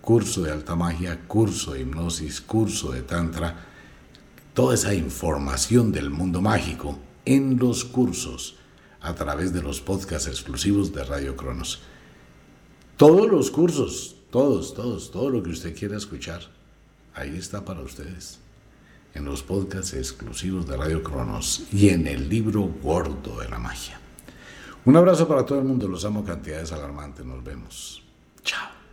curso 0.00 0.40
de 0.40 0.50
alta 0.50 0.76
magia, 0.76 1.20
curso 1.28 1.74
de 1.74 1.82
hipnosis, 1.82 2.40
curso 2.40 2.90
de 2.92 3.02
tantra, 3.02 3.66
toda 4.54 4.74
esa 4.74 4.94
información 4.94 5.92
del 5.92 6.08
mundo 6.08 6.40
mágico 6.40 6.98
en 7.26 7.58
los 7.58 7.84
cursos 7.84 8.63
a 9.04 9.14
través 9.14 9.52
de 9.52 9.62
los 9.62 9.82
podcasts 9.82 10.28
exclusivos 10.28 10.92
de 10.94 11.04
Radio 11.04 11.36
Cronos. 11.36 11.82
Todos 12.96 13.30
los 13.30 13.50
cursos, 13.50 14.16
todos, 14.30 14.72
todos, 14.72 15.10
todo 15.10 15.28
lo 15.28 15.42
que 15.42 15.50
usted 15.50 15.76
quiera 15.76 15.98
escuchar, 15.98 16.40
ahí 17.14 17.36
está 17.36 17.66
para 17.66 17.82
ustedes. 17.82 18.38
En 19.12 19.26
los 19.26 19.42
podcasts 19.42 19.92
exclusivos 19.92 20.66
de 20.66 20.78
Radio 20.78 21.02
Cronos 21.02 21.64
y 21.70 21.90
en 21.90 22.06
el 22.06 22.30
libro 22.30 22.62
gordo 22.82 23.38
de 23.40 23.48
la 23.50 23.58
magia. 23.58 24.00
Un 24.86 24.96
abrazo 24.96 25.28
para 25.28 25.44
todo 25.44 25.58
el 25.58 25.66
mundo, 25.66 25.86
los 25.86 26.04
amo 26.06 26.24
cantidades 26.24 26.72
alarmantes, 26.72 27.26
nos 27.26 27.44
vemos. 27.44 28.02
Chao. 28.42 28.83